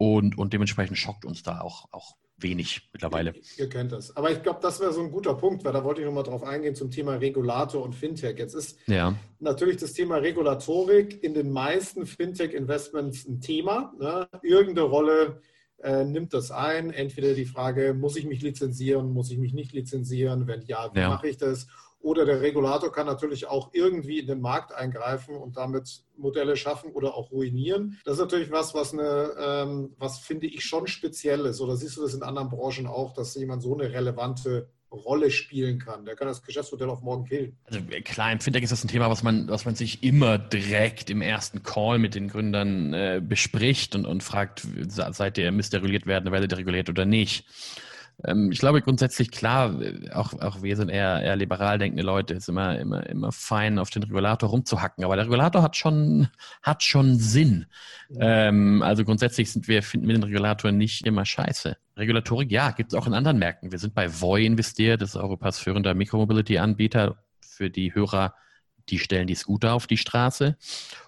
[0.00, 3.34] Und, und dementsprechend schockt uns da auch, auch wenig mittlerweile.
[3.58, 4.16] Ihr, kennt das.
[4.16, 6.42] Aber ich glaube, das wäre so ein guter Punkt, weil da wollte ich nochmal drauf
[6.42, 8.38] eingehen zum Thema Regulator und Fintech.
[8.38, 9.14] Jetzt ist ja.
[9.40, 13.92] natürlich das Thema Regulatorik in den meisten Fintech-Investments ein Thema.
[14.00, 14.26] Ne?
[14.42, 15.42] Irgendeine Rolle
[15.82, 16.94] äh, nimmt das ein.
[16.94, 20.46] Entweder die Frage, muss ich mich lizenzieren, muss ich mich nicht lizenzieren?
[20.46, 21.10] Wenn ja, wie ja.
[21.10, 21.66] mache ich das?
[22.02, 26.92] Oder der Regulator kann natürlich auch irgendwie in den Markt eingreifen und damit Modelle schaffen
[26.92, 27.98] oder auch ruinieren.
[28.04, 31.60] Das ist natürlich was, was eine, ähm, was finde ich schon speziell ist.
[31.60, 35.78] Oder siehst du das in anderen Branchen auch, dass jemand so eine relevante Rolle spielen
[35.78, 36.04] kann.
[36.04, 37.56] Der kann das Geschäftsmodell auf morgen killen.
[37.64, 41.10] Also klar, im Fintech ist das ein Thema, was man, was man sich immer direkt
[41.10, 45.78] im ersten Call mit den Gründern äh, bespricht und, und fragt, seid ihr, müsst ihr
[45.78, 47.46] reguliert werden, werdet ihr reguliert oder nicht.
[48.24, 49.74] Ähm, ich glaube grundsätzlich klar,
[50.12, 53.90] auch, auch wir sind eher, eher liberal denkende Leute, ist immer, immer, immer fein, auf
[53.90, 55.04] den Regulator rumzuhacken.
[55.04, 56.28] Aber der Regulator hat schon,
[56.62, 57.66] hat schon Sinn.
[58.10, 58.48] Ja.
[58.48, 61.76] Ähm, also grundsätzlich sind wir, finden wir den Regulator nicht immer scheiße.
[61.96, 63.72] Regulatorik, ja, gibt es auch in anderen Märkten.
[63.72, 68.34] Wir sind bei Voi investiert, das ist Europas führender Mikromobility-Anbieter für die Hörer
[68.90, 70.56] die stellen die Scooter auf die Straße.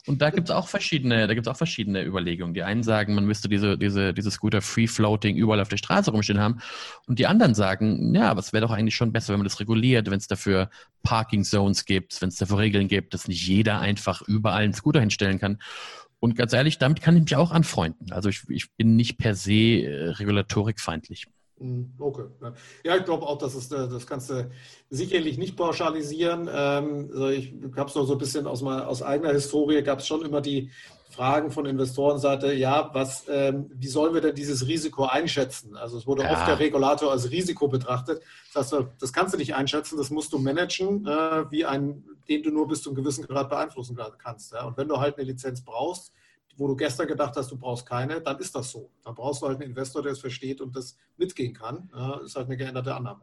[0.06, 2.54] Und da gibt es auch verschiedene, da gibt auch verschiedene Überlegungen.
[2.54, 6.10] Die einen sagen, man müsste diese, diese, diese Scooter free floating überall auf der Straße
[6.10, 6.60] rumstehen haben.
[7.06, 9.60] Und die anderen sagen, ja, aber es wäre doch eigentlich schon besser, wenn man das
[9.60, 10.70] reguliert, wenn es dafür
[11.02, 15.00] Parking Zones gibt, wenn es dafür Regeln gibt, dass nicht jeder einfach überall einen Scooter
[15.00, 15.58] hinstellen kann.
[16.20, 18.12] Und ganz ehrlich, damit kann ich mich auch anfreunden.
[18.12, 21.26] Also ich, ich bin nicht per se äh, regulatorikfeindlich.
[21.62, 22.24] Hm, okay.
[22.82, 24.50] Ja, ich glaube auch, dass es äh, das kannst du
[24.90, 26.50] sicherlich nicht pauschalisieren.
[26.52, 30.00] Ähm, also ich habe es noch so ein bisschen aus, meiner, aus eigener Historie, gab
[30.00, 30.72] es schon immer die
[31.10, 35.76] Fragen von Investorenseite, ja, was, ähm, wie sollen wir denn dieses Risiko einschätzen?
[35.76, 36.32] Also es wurde ja.
[36.32, 38.22] oft der Regulator als Risiko betrachtet.
[38.54, 42.42] Das heißt, das kannst du nicht einschätzen, das musst du managen, äh, wie ein, den
[42.42, 44.52] du nur bis zu einem gewissen Grad beeinflussen kannst.
[44.54, 46.12] Und wenn du halt eine Lizenz brauchst,
[46.56, 48.90] wo du gestern gedacht hast, du brauchst keine, dann ist das so.
[49.04, 51.90] Dann brauchst du halt einen Investor, der es versteht und das mitgehen kann.
[51.92, 53.22] Das ist halt eine geänderte Annahme.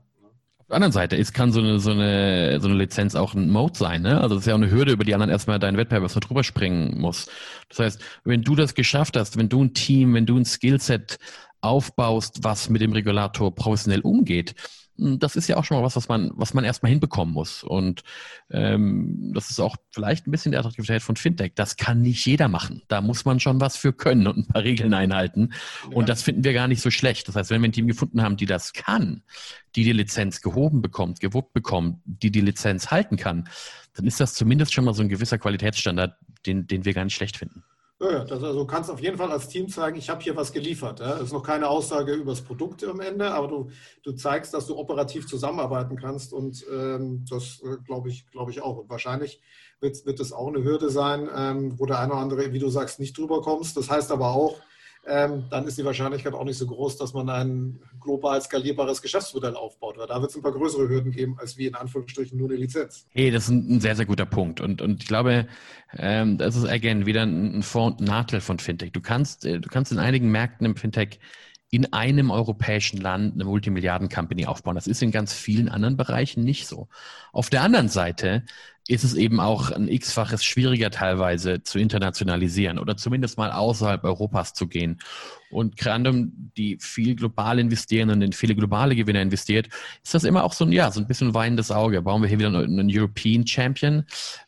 [0.60, 3.50] Auf der anderen Seite ist, kann so eine, so, eine, so eine Lizenz auch ein
[3.50, 4.04] Mode sein.
[4.04, 4.22] Ne?
[4.22, 6.44] Also das ist ja auch eine Hürde, über die anderen erstmal deinen Wettbewerb erstmal drüber
[6.44, 7.28] springen muss.
[7.70, 11.18] Das heißt, wenn du das geschafft hast, wenn du ein Team, wenn du ein Skillset
[11.62, 14.54] aufbaust, was mit dem Regulator professionell umgeht,
[15.00, 17.64] das ist ja auch schon mal was, was man, was man erstmal hinbekommen muss.
[17.64, 18.04] Und
[18.52, 21.54] ähm, das ist auch vielleicht ein bisschen die Attraktivität von Fintech.
[21.56, 22.82] Das kann nicht jeder machen.
[22.88, 25.54] Da muss man schon was für können und ein paar Regeln einhalten.
[25.90, 25.96] Ja.
[25.96, 27.28] Und das finden wir gar nicht so schlecht.
[27.28, 29.24] Das heißt, wenn wir ein Team gefunden haben, die das kann,
[29.76, 33.48] die die Lizenz gehoben bekommt, gewuppt bekommt, die die Lizenz halten kann,
[33.96, 37.16] dann ist das zumindest schon mal so ein gewisser Qualitätsstandard, den, den wir gar nicht
[37.16, 37.64] schlecht finden.
[38.02, 41.02] Ja, das also kannst auf jeden Fall als Team zeigen, ich habe hier was geliefert.
[41.02, 41.16] Ja.
[41.16, 43.72] Das ist noch keine Aussage über das Produkt am Ende, aber du,
[44.04, 48.62] du zeigst, dass du operativ zusammenarbeiten kannst und ähm, das äh, glaube ich, glaube ich
[48.62, 48.78] auch.
[48.78, 49.42] Und wahrscheinlich
[49.82, 52.70] wird, wird das auch eine Hürde sein, ähm, wo der eine oder andere, wie du
[52.70, 53.76] sagst, nicht drüber kommst.
[53.76, 54.56] Das heißt aber auch,
[55.08, 59.56] ähm, dann ist die Wahrscheinlichkeit auch nicht so groß, dass man ein global skalierbares Geschäftsmodell
[59.56, 59.98] aufbaut.
[59.98, 62.58] Weil da wird es ein paar größere Hürden geben, als wie in Anführungsstrichen nur eine
[62.58, 63.06] Lizenz.
[63.10, 64.62] Hey, das ist ein, sehr, sehr guter Punkt.
[64.62, 65.48] Und, und ich glaube,
[65.98, 68.92] ähm, das ist again wieder ein Vor- und Nachteil von Fintech.
[68.92, 71.20] Du kannst, äh, du kannst in einigen Märkten im Fintech
[71.72, 74.76] in einem europäischen Land eine Multimilliarden-Company aufbauen.
[74.76, 76.88] Das ist in ganz vielen anderen Bereichen nicht so.
[77.32, 78.44] Auf der anderen Seite
[78.90, 84.56] ist es eben auch ein x-faches schwieriger teilweise zu internationalisieren oder zumindest mal außerhalb Europas
[84.56, 85.00] zu gehen.
[85.52, 89.70] Und Crandom, die viel global investieren und in viele globale Gewinner investiert,
[90.04, 92.02] ist das immer auch so ein, ja, so ein bisschen weinendes Auge.
[92.02, 94.06] Bauen wir hier wieder einen European Champion?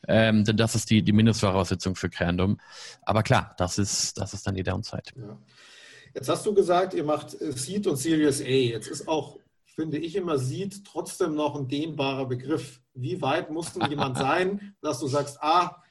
[0.07, 2.59] Ähm, denn das ist die, die Mindestvoraussetzung für Crandom.
[3.03, 5.03] Aber klar, das ist, das ist dann die Downside.
[5.17, 5.37] Ja.
[6.15, 8.45] Jetzt hast du gesagt, ihr macht äh, Seed und Series A.
[8.45, 12.80] Jetzt ist auch, finde ich immer, Seed trotzdem noch ein dehnbarer Begriff.
[12.93, 15.81] Wie weit muss denn jemand sein, dass du sagst, ah,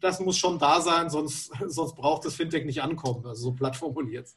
[0.00, 3.26] das muss schon da sein, sonst, sonst braucht das Fintech nicht ankommen.
[3.26, 4.28] Also so platt formuliert.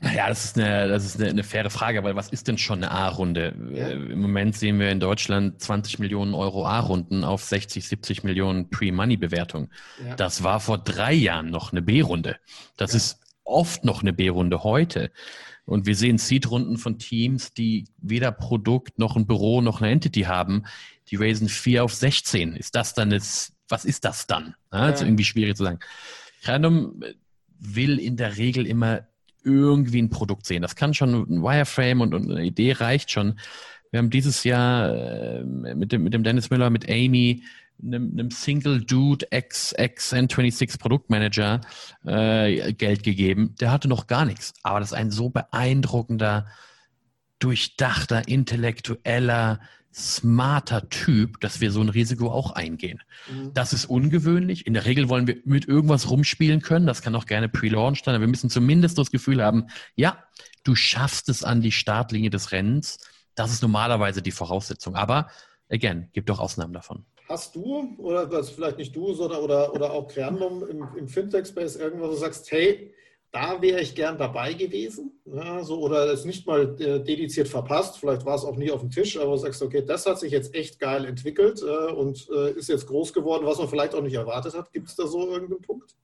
[0.00, 2.84] Naja, das ist, eine, das ist eine, eine faire Frage, weil was ist denn schon
[2.84, 3.54] eine A-Runde?
[3.72, 3.88] Ja.
[3.88, 8.68] Äh, Im Moment sehen wir in Deutschland 20 Millionen Euro A-Runden auf 60, 70 Millionen
[8.68, 9.70] Pre-Money-Bewertung.
[10.04, 10.14] Ja.
[10.16, 12.36] Das war vor drei Jahren noch eine B-Runde.
[12.76, 12.98] Das ja.
[12.98, 15.10] ist oft noch eine B-Runde heute.
[15.66, 20.22] Und wir sehen Seed-Runden von Teams, die weder Produkt noch ein Büro noch eine Entity
[20.22, 20.64] haben.
[21.10, 22.54] Die raisen 4 auf 16.
[22.54, 24.54] Ist das dann jetzt, was ist das dann?
[24.72, 25.80] Ja, ist irgendwie schwierig zu sagen.
[26.44, 27.02] Random
[27.58, 29.06] will in der Regel immer
[29.42, 30.62] irgendwie ein Produkt sehen.
[30.62, 33.38] Das kann schon ein Wireframe und, und eine Idee reicht schon.
[33.90, 37.42] Wir haben dieses Jahr äh, mit, dem, mit dem Dennis Müller, mit Amy,
[37.82, 41.60] einem, einem Single Dude X, X N26 Produktmanager
[42.04, 43.54] äh, Geld gegeben.
[43.60, 44.54] Der hatte noch gar nichts.
[44.62, 46.46] Aber das ist ein so beeindruckender,
[47.38, 49.60] durchdachter, intellektueller,
[49.96, 53.02] smarter Typ, dass wir so ein Risiko auch eingehen.
[53.30, 53.54] Mhm.
[53.54, 54.66] Das ist ungewöhnlich.
[54.66, 56.86] In der Regel wollen wir mit irgendwas rumspielen können.
[56.86, 58.14] Das kann auch gerne Pre-Launch sein.
[58.14, 60.22] Aber wir müssen zumindest das Gefühl haben, ja,
[60.64, 62.98] du schaffst es an die Startlinie des Rennens.
[63.34, 64.96] Das ist normalerweise die Voraussetzung.
[64.96, 65.30] Aber,
[65.70, 67.06] again, gibt doch Ausnahmen davon.
[67.28, 71.76] Hast du, oder das vielleicht nicht du, sondern oder, oder auch Creandum im, im Fintech-Space
[71.76, 72.92] irgendwas, wo du sagst, hey,
[73.32, 77.98] da wäre ich gern dabei gewesen, ja, so, oder es nicht mal äh, dediziert verpasst,
[77.98, 80.32] vielleicht war es auch nie auf dem Tisch, aber du sagst, okay, das hat sich
[80.32, 84.02] jetzt echt geil entwickelt äh, und äh, ist jetzt groß geworden, was man vielleicht auch
[84.02, 84.72] nicht erwartet hat.
[84.72, 85.96] Gibt es da so irgendeinen Punkt?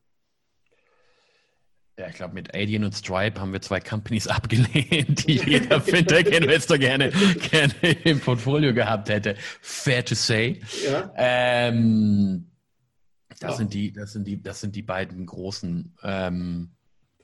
[2.02, 6.76] Ja, ich glaube, mit Alien und Stripe haben wir zwei Companies abgelehnt, die jeder Fintech-Investor
[6.76, 7.10] gerne,
[7.50, 9.36] gerne im Portfolio gehabt hätte.
[9.60, 10.60] Fair to say.
[10.84, 11.12] Ja.
[11.16, 12.50] Ähm,
[13.38, 13.56] das, ja.
[13.56, 16.72] sind die, das, sind die, das sind die beiden großen, ähm,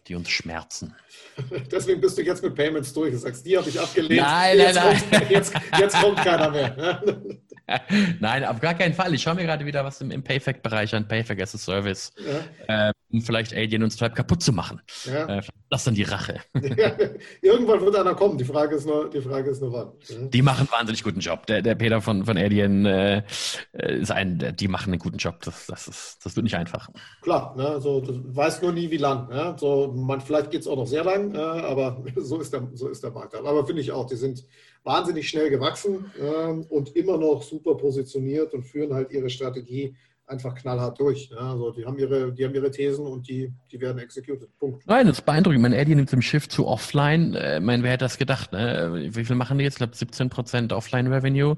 [0.06, 0.94] die uns schmerzen.
[1.72, 3.10] Deswegen bist du jetzt mit Payments durch.
[3.10, 4.22] Du sagst, die habe ich abgelehnt.
[4.22, 5.18] Nein, jetzt nein, nein.
[5.18, 7.02] Kommt, jetzt, jetzt, kommt keiner mehr.
[8.20, 9.14] Nein, auf gar keinen Fall.
[9.14, 12.12] Ich schaue mir gerade wieder was im, im Payfac-Bereich an, Payfac as a Service,
[12.66, 12.88] ja.
[12.88, 14.80] äh, um vielleicht Alien und Stripe kaputt zu machen.
[15.04, 15.38] Ja.
[15.38, 16.40] Äh, das ist dann die Rache.
[16.78, 16.92] Ja.
[17.40, 18.38] Irgendwann wird einer kommen.
[18.38, 20.30] Die Frage ist nur, die Frage ist nur wann.
[20.30, 21.46] Die machen einen wahnsinnig guten Job.
[21.46, 23.22] Der, der Peter von, von Alien äh,
[23.72, 25.40] ist ein, die machen einen guten Job.
[25.42, 26.88] Das, das, ist, das wird nicht einfach.
[27.22, 29.28] Klar, ne, so, du weißt nur nie, wie lang.
[29.28, 29.56] Ne?
[29.58, 32.88] So, man, vielleicht geht es auch noch sehr lang, äh, aber so ist, der, so
[32.88, 33.34] ist der Markt.
[33.34, 34.44] Aber finde ich auch, die sind
[34.84, 39.94] wahnsinnig schnell gewachsen ähm, und immer noch super positioniert und führen halt ihre Strategie
[40.28, 41.30] einfach knallhart durch.
[41.30, 44.48] Ja, also die haben ihre, die haben ihre Thesen und die, die werden executed.
[44.58, 44.86] Punkt.
[44.86, 45.62] Nein, das ist beeindruckend.
[45.62, 47.34] Mein Eddie nimmt im Schiff zu Offline.
[47.34, 48.52] Äh, mein, wer hätte das gedacht?
[48.52, 49.10] Ne?
[49.12, 49.74] Wie viel machen die jetzt?
[49.74, 51.56] Ich glaube 17 Prozent Offline Revenue.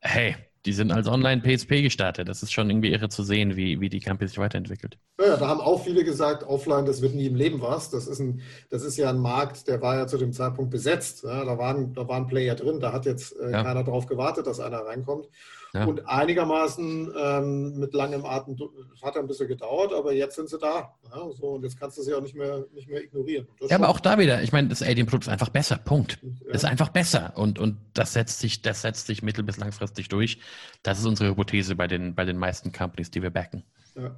[0.00, 0.36] Hey,
[0.66, 2.28] die sind als Online-PSP gestartet.
[2.28, 4.98] Das ist schon irgendwie irre zu sehen, wie, wie die Campus sich weiterentwickelt.
[5.20, 7.90] Ja, da haben auch viele gesagt, offline, das wird nie im Leben was.
[7.90, 8.40] Das ist, ein,
[8.70, 11.24] das ist ja ein Markt, der war ja zu dem Zeitpunkt besetzt.
[11.24, 13.62] Ja, da, waren, da waren Player drin, da hat jetzt äh, ja.
[13.62, 15.28] keiner drauf gewartet, dass einer reinkommt.
[15.74, 15.86] Ja.
[15.86, 18.56] Und einigermaßen ähm, mit langem Atem
[19.02, 20.94] hat ein bisschen gedauert, aber jetzt sind sie da.
[21.10, 23.48] Ja, so, und jetzt kannst du sie auch nicht mehr, nicht mehr ignorieren.
[23.68, 25.76] Ja, aber auch da wieder, ich meine, das Alien-Produkt ist einfach besser.
[25.78, 26.20] Punkt.
[26.22, 26.52] Ja.
[26.52, 27.32] Ist einfach besser.
[27.34, 30.38] Und, und das setzt sich, das setzt sich mittel- bis langfristig durch.
[30.84, 33.64] Das ist unsere Hypothese bei den, bei den meisten Companies, die wir backen.
[33.96, 34.16] Ja.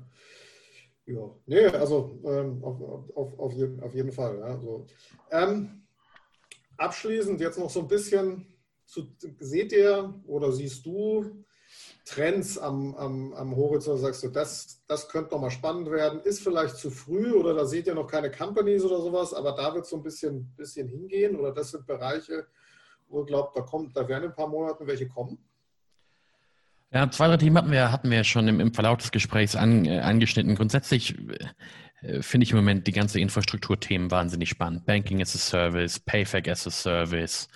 [1.07, 4.39] Ja, nee, also ähm, auf, auf, auf, jeden, auf jeden Fall.
[4.41, 4.87] Ja, so.
[5.31, 5.87] ähm,
[6.77, 8.47] abschließend jetzt noch so ein bisschen,
[8.85, 9.07] zu,
[9.39, 11.45] seht ihr oder siehst du
[12.07, 16.77] Trends am, am, am Horizont, sagst du, das, das könnte nochmal spannend werden, ist vielleicht
[16.77, 19.91] zu früh oder da seht ihr noch keine Companies oder sowas, aber da wird es
[19.91, 22.47] so ein bisschen, bisschen hingehen oder das sind Bereiche,
[23.09, 25.39] wo ihr glaubt, da, kommt, da werden in ein paar Monaten welche kommen?
[26.93, 29.85] Ja, zwei, drei Themen hatten wir, hatten wir schon im, im Verlauf des Gesprächs an,
[29.85, 30.55] äh, angeschnitten.
[30.55, 31.39] Grundsätzlich äh,
[32.21, 34.87] finde ich im Moment die ganze Infrastrukturthemen wahnsinnig spannend.
[34.87, 37.49] Banking as a Service, Payfac as a Service,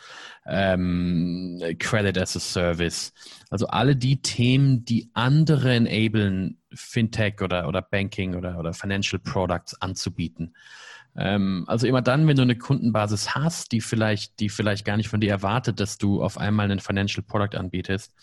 [0.46, 3.12] ähm, Credit as a Service.
[3.50, 9.80] Also alle die Themen, die andere enablen, Fintech oder, oder Banking oder, oder Financial Products
[9.80, 10.54] anzubieten.
[11.16, 15.08] Ähm, also immer dann, wenn du eine Kundenbasis hast, die vielleicht, die vielleicht gar nicht
[15.08, 18.14] von dir erwartet, dass du auf einmal einen Financial Product anbietest,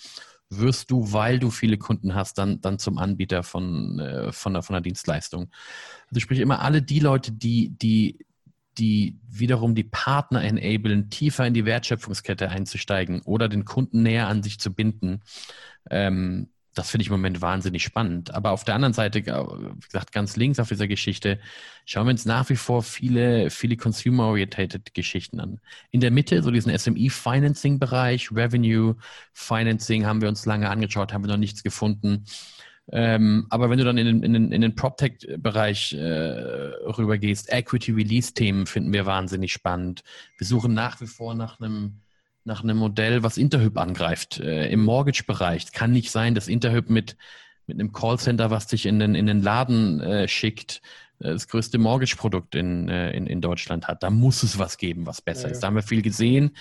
[0.49, 4.63] wirst du, weil du viele Kunden hast, dann, dann zum Anbieter von, äh, von, der,
[4.63, 5.49] von der Dienstleistung.
[6.09, 8.25] Also sprich immer alle die Leute, die, die
[8.77, 14.43] die wiederum die Partner enablen, tiefer in die Wertschöpfungskette einzusteigen oder den Kunden näher an
[14.43, 15.21] sich zu binden.
[15.89, 18.33] Ähm, das finde ich im Moment wahnsinnig spannend.
[18.33, 21.39] Aber auf der anderen Seite, äh, wie gesagt, ganz links auf dieser Geschichte,
[21.85, 25.59] schauen wir uns nach wie vor viele, viele consumer-orientated Geschichten an.
[25.91, 28.95] In der Mitte, so diesen SME-Financing-Bereich, Revenue
[29.33, 32.25] Financing haben wir uns lange angeschaut, haben wir noch nichts gefunden.
[32.89, 38.65] Ähm, aber wenn du dann in den, in den, in den PropTech-Bereich äh, rübergehst, Equity-Release-Themen
[38.65, 40.03] finden wir wahnsinnig spannend.
[40.37, 42.01] Wir suchen nach wie vor nach einem
[42.47, 44.39] nach einem Modell, was Interhyp angreift.
[44.39, 47.17] Äh, Im Mortgage-Bereich kann nicht sein, dass Interhyp mit,
[47.67, 50.81] mit einem Callcenter, was dich in den, in den Laden äh, schickt,
[51.19, 54.01] äh, das größte Mortgage-Produkt in, äh, in, in Deutschland hat.
[54.01, 55.59] Da muss es was geben, was besser ja, ist.
[55.59, 56.55] Da haben wir viel gesehen,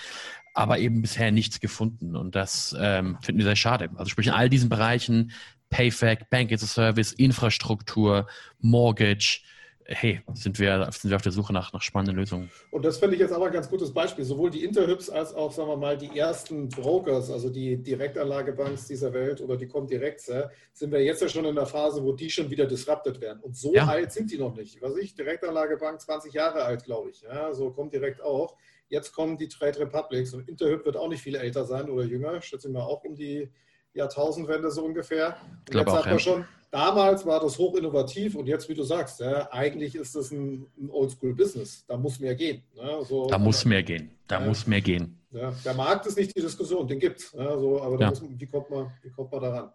[0.53, 2.17] aber eben bisher nichts gefunden.
[2.17, 3.89] Und das ähm, finden wir sehr schade.
[3.95, 5.31] Also sprich in all diesen Bereichen
[5.69, 8.27] Payfac, Bank as a Service, Infrastruktur,
[8.59, 9.41] Mortgage.
[9.89, 12.51] Hey, sind wir, sind wir auf der Suche nach, nach spannenden Lösungen.
[12.71, 14.25] Und das finde ich jetzt aber ein ganz gutes Beispiel.
[14.25, 19.13] Sowohl die Interhyps als auch, sagen wir mal, die ersten Brokers, also die Direktanlagebanks dieser
[19.13, 22.49] Welt oder die Comdirect, sind wir jetzt ja schon in der Phase, wo die schon
[22.49, 23.39] wieder disrupted werden.
[23.41, 23.87] Und so ja.
[23.87, 24.81] alt sind die noch nicht.
[24.81, 27.21] Was ich, Direktanlagebank 20 Jahre alt, glaube ich.
[27.21, 28.57] Ja, so Comdirect auch.
[28.89, 32.41] Jetzt kommen die Trade Republics und Interhyp wird auch nicht viel älter sein oder jünger.
[32.41, 33.49] Schätze ich mal auch um die
[33.93, 35.37] Jahrtausendwende so ungefähr.
[35.69, 36.19] Und jetzt auch, hat man ja.
[36.19, 40.31] schon, damals war das hoch innovativ und jetzt, wie du sagst, ja, eigentlich ist das
[40.31, 41.85] ein, ein Oldschool-Business.
[41.87, 42.63] Da muss mehr gehen.
[42.75, 42.99] Ne?
[43.03, 44.11] So, da muss mehr gehen.
[44.27, 45.19] Da muss mehr gehen.
[45.31, 47.33] Ja, der Markt ist nicht die Diskussion, den gibt es.
[47.33, 47.57] Ne?
[47.59, 49.71] So, aber muss, wie, kommt man, wie kommt man daran?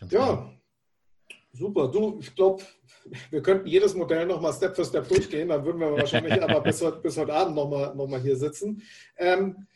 [0.00, 0.52] Ja, ja
[1.52, 1.88] super.
[1.88, 2.62] Du, ich glaube,
[3.30, 5.48] wir könnten jedes Modell nochmal Step für Step durchgehen.
[5.48, 8.82] Dann würden wir wahrscheinlich aber bis, heute, bis heute Abend nochmal noch mal hier sitzen.
[9.16, 9.66] Ähm,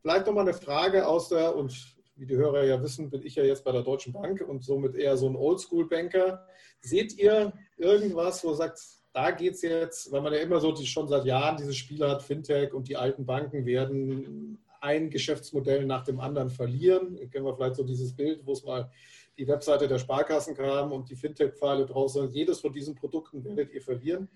[0.00, 3.44] vielleicht nochmal eine Frage aus der, und wie die Hörer ja wissen, bin ich ja
[3.44, 6.46] jetzt bei der Deutschen Bank und somit eher so ein Oldschool-Banker.
[6.80, 8.80] Seht ihr irgendwas, wo ihr sagt,
[9.12, 12.22] da geht es jetzt, weil man ja immer so schon seit Jahren diese Spiele hat,
[12.22, 17.16] Fintech und die alten Banken werden ein Geschäftsmodell nach dem anderen verlieren.
[17.30, 18.90] Kennen wir vielleicht so dieses Bild, wo es mal
[19.38, 22.30] die Webseite der Sparkassen kam und die Fintech-Pfeile draußen.
[22.30, 24.28] Jedes von diesen Produkten werdet ihr verlieren.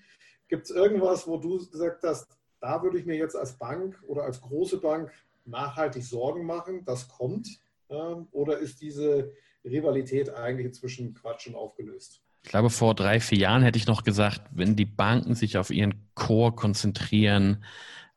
[0.48, 4.24] Gibt es irgendwas, wo du gesagt hast, da würde ich mir jetzt als Bank oder
[4.24, 5.12] als große Bank
[5.44, 7.48] nachhaltig Sorgen machen, das kommt?
[7.90, 9.32] Ähm, oder ist diese
[9.64, 12.22] Rivalität eigentlich inzwischen Quatsch und aufgelöst?
[12.44, 15.70] Ich glaube, vor drei, vier Jahren hätte ich noch gesagt, wenn die Banken sich auf
[15.70, 17.64] ihren Core konzentrieren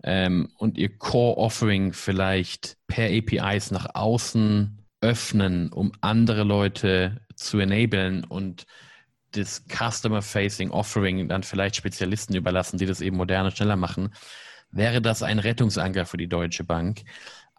[0.03, 8.23] ähm, und ihr Core-Offering vielleicht per APIs nach außen öffnen, um andere Leute zu enablen
[8.23, 8.65] und
[9.31, 14.13] das Customer-Facing Offering dann vielleicht Spezialisten überlassen, die das eben moderner, schneller machen,
[14.71, 17.03] wäre das ein Rettungsanker für die Deutsche Bank.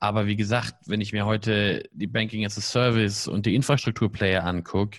[0.03, 4.43] Aber wie gesagt, wenn ich mir heute die Banking as a Service und die Infrastrukturplayer
[4.43, 4.99] angucke,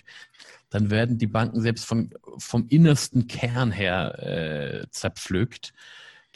[0.70, 5.74] dann werden die Banken selbst von, vom innersten Kern her äh, zerpflückt.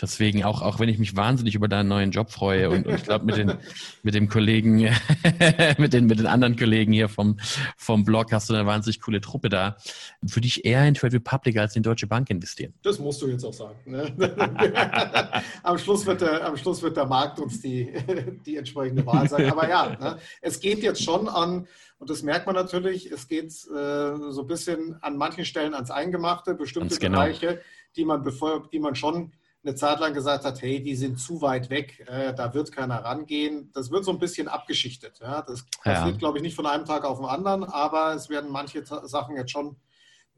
[0.01, 3.03] Deswegen auch, auch wenn ich mich wahnsinnig über deinen neuen Job freue und, und ich
[3.03, 3.55] glaube mit den
[4.03, 4.77] mit dem Kollegen,
[5.79, 7.39] mit den mit den anderen Kollegen hier vom
[7.77, 9.77] vom Blog hast du eine wahnsinnig coole Truppe da.
[10.21, 12.75] Würde ich eher in Trade Republic als in Deutsche Bank investieren?
[12.83, 13.79] Das musst du jetzt auch sagen.
[13.87, 14.15] Ne?
[15.65, 17.93] am Schluss wird der am Schluss wird der Markt uns die
[18.47, 19.51] die entsprechende Wahl sagen.
[19.51, 20.19] Aber ja, ne?
[20.41, 21.67] es geht jetzt schon an
[21.99, 23.11] und das merkt man natürlich.
[23.11, 23.51] Es geht äh,
[24.31, 27.19] so ein bisschen an manchen Stellen ans Eingemachte, bestimmte genau.
[27.19, 27.61] Bereiche,
[27.97, 29.33] die man bevor, die man schon
[29.69, 33.05] eine Zeit lang gesagt hat, hey, die sind zu weit weg, äh, da wird keiner
[33.05, 33.71] rangehen.
[33.75, 35.21] Das wird so ein bisschen abgeschichtet.
[35.21, 35.43] Ja?
[35.43, 36.19] Das passiert, ja.
[36.19, 39.51] glaube ich, nicht von einem Tag auf den anderen, aber es werden manche Sachen jetzt
[39.51, 39.77] schon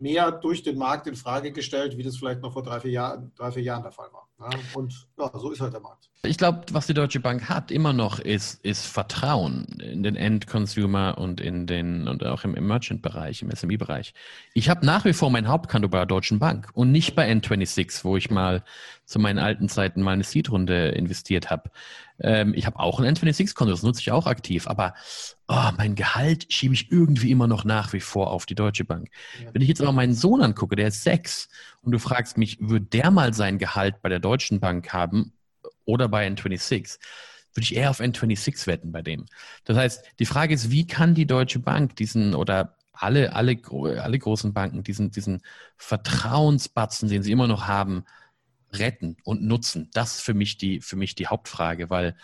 [0.00, 3.30] mehr durch den Markt in Frage gestellt, wie das vielleicht noch vor drei, vier, Jahr,
[3.36, 4.28] drei, vier Jahren der Fall war.
[4.40, 6.08] Ja, und ja, so ist halt der Markt.
[6.22, 11.18] Ich glaube, was die Deutsche Bank hat immer noch ist, ist Vertrauen in den End-Consumer
[11.18, 14.14] und in den und auch im, Merchant-Bereich, im SME-Bereich.
[14.54, 18.04] Ich habe nach wie vor mein Hauptkonto bei der Deutschen Bank und nicht bei N26,
[18.04, 18.64] wo ich mal
[19.04, 21.70] zu meinen alten Zeiten mal eine Seed-Runde investiert habe.
[22.20, 24.94] Ähm, ich habe auch ein N26-Konto, das nutze ich auch aktiv, aber
[25.48, 29.08] oh, mein Gehalt schiebe ich irgendwie immer noch nach wie vor auf die Deutsche Bank.
[29.42, 29.50] Ja.
[29.52, 31.48] Wenn ich jetzt aber meinen Sohn angucke, der ist sechs,
[31.82, 35.32] und du fragst mich, würde der mal sein Gehalt bei der Deutschen Bank haben
[35.84, 36.98] oder bei N26?
[37.54, 39.26] Würde ich eher auf N26 wetten bei dem.
[39.64, 43.58] Das heißt, die Frage ist, wie kann die Deutsche Bank diesen oder alle, alle,
[44.02, 45.42] alle großen Banken diesen, diesen
[45.76, 48.04] Vertrauensbatzen, den sie immer noch haben,
[48.72, 49.90] retten und nutzen?
[49.92, 52.16] Das ist für mich die, für mich die Hauptfrage, weil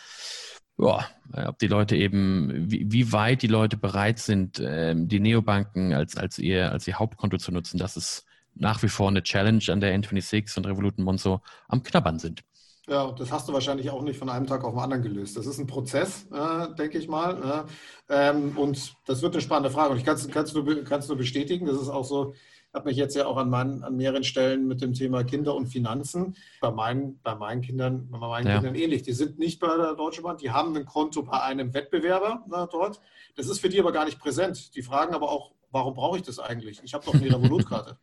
[0.78, 1.08] ja,
[1.48, 6.16] ob die Leute eben, wie, wie weit die Leute bereit sind, ähm, die Neobanken als,
[6.16, 9.80] als, ihr, als ihr Hauptkonto zu nutzen, das ist nach wie vor eine Challenge, an
[9.80, 12.42] der N26 und Revolut und Monzo am Knabbern sind.
[12.88, 15.36] Ja, das hast du wahrscheinlich auch nicht von einem Tag auf den anderen gelöst.
[15.36, 17.66] Das ist ein Prozess, äh, denke ich mal.
[18.08, 19.90] Äh, ähm, und das wird eine spannende Frage.
[19.90, 21.66] Und ich kann es nur, nur bestätigen.
[21.66, 22.34] Das ist auch so,
[22.76, 25.66] habe mich jetzt ja auch an, meinen, an mehreren Stellen mit dem Thema Kinder und
[25.66, 28.54] Finanzen bei meinen, bei meinen Kindern, bei meinen ja.
[28.54, 29.02] Kindern ähnlich.
[29.02, 32.66] Die sind nicht bei der Deutschen Bank, die haben ein Konto bei einem Wettbewerber na,
[32.66, 33.00] dort.
[33.34, 34.76] Das ist für die aber gar nicht präsent.
[34.76, 36.80] Die fragen aber auch, warum brauche ich das eigentlich?
[36.84, 37.98] Ich habe doch eine Revolut-Karte.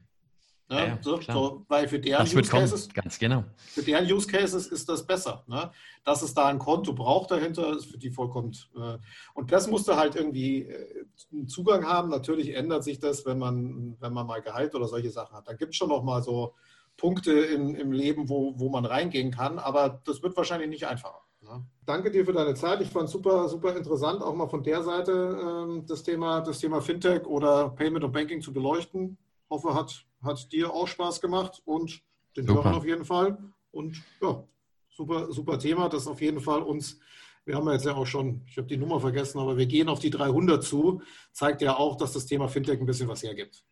[0.74, 0.88] Ne?
[0.88, 3.43] Ja, so, so, weil für deren Use Cases, ganz genau.
[3.57, 5.43] Für deren Use Cases ist das besser.
[5.47, 5.71] Ne?
[6.03, 8.51] Dass es da ein Konto braucht dahinter, ist für die vollkommen.
[8.76, 8.97] Äh,
[9.34, 12.09] und das musste halt irgendwie äh, einen Zugang haben.
[12.09, 15.47] Natürlich ändert sich das, wenn man, wenn man mal Gehalt oder solche Sachen hat.
[15.47, 16.55] Dann gibt es schon noch mal so
[16.97, 21.21] Punkte in, im Leben, wo, wo man reingehen kann, aber das wird wahrscheinlich nicht einfacher.
[21.41, 21.65] Ne?
[21.86, 22.82] Danke dir für deine Zeit.
[22.82, 25.11] Ich fand es super, super interessant, auch mal von der Seite
[25.41, 29.17] ähm, das, Thema, das Thema Fintech oder Payment und Banking zu beleuchten.
[29.53, 32.01] Hoffe, hat hat dir auch Spaß gemacht und
[32.35, 32.63] den super.
[32.63, 33.37] Hörern auf jeden Fall.
[33.71, 34.43] Und ja,
[34.89, 35.89] super, super Thema.
[35.89, 36.99] Das auf jeden Fall uns,
[37.45, 39.89] wir haben ja jetzt ja auch schon, ich habe die Nummer vergessen, aber wir gehen
[39.89, 41.01] auf die 300 zu.
[41.31, 43.63] Zeigt ja auch, dass das Thema Fintech ein bisschen was hergibt.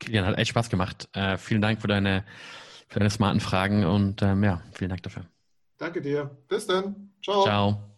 [0.00, 1.08] Kilian, hat echt Spaß gemacht.
[1.12, 2.24] Äh, vielen Dank für deine,
[2.88, 5.24] für deine smarten Fragen und ähm, ja, vielen Dank dafür.
[5.78, 6.36] Danke dir.
[6.48, 7.12] Bis dann.
[7.22, 7.44] Ciao.
[7.44, 7.93] Ciao.